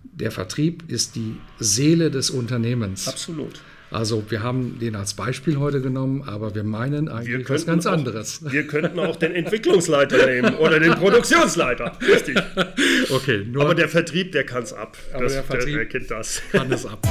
der 0.02 0.32
Vertrieb 0.32 0.82
ist 0.90 1.14
die 1.14 1.36
Seele 1.60 2.10
des 2.10 2.30
Unternehmens. 2.30 3.06
Absolut. 3.06 3.60
Also 3.92 4.24
wir 4.30 4.42
haben 4.42 4.78
den 4.80 4.96
als 4.96 5.14
Beispiel 5.14 5.58
heute 5.58 5.80
genommen, 5.82 6.22
aber 6.26 6.54
wir 6.54 6.64
meinen 6.64 7.08
eigentlich 7.08 7.48
was 7.50 7.66
ganz 7.66 7.86
auch, 7.86 7.92
anderes. 7.92 8.40
Wir 8.50 8.66
könnten 8.66 8.98
auch 8.98 9.16
den 9.16 9.32
Entwicklungsleiter 9.32 10.26
nehmen 10.26 10.54
oder 10.56 10.80
den 10.80 10.94
Produktionsleiter. 10.94 11.98
Richtig. 12.00 12.36
Okay, 13.10 13.44
nur 13.44 13.64
Aber 13.64 13.74
der 13.74 13.88
Vertrieb, 13.90 14.32
der 14.32 14.44
kann 14.44 14.62
es 14.62 14.72
ab. 14.72 14.96
Aber 15.12 15.26
der 15.26 15.44
Vertrieb- 15.44 15.74
der 15.74 15.86
kennt 15.86 16.10
das. 16.10 16.40
kann 16.50 16.72
es 16.72 16.86
ab. 16.86 17.06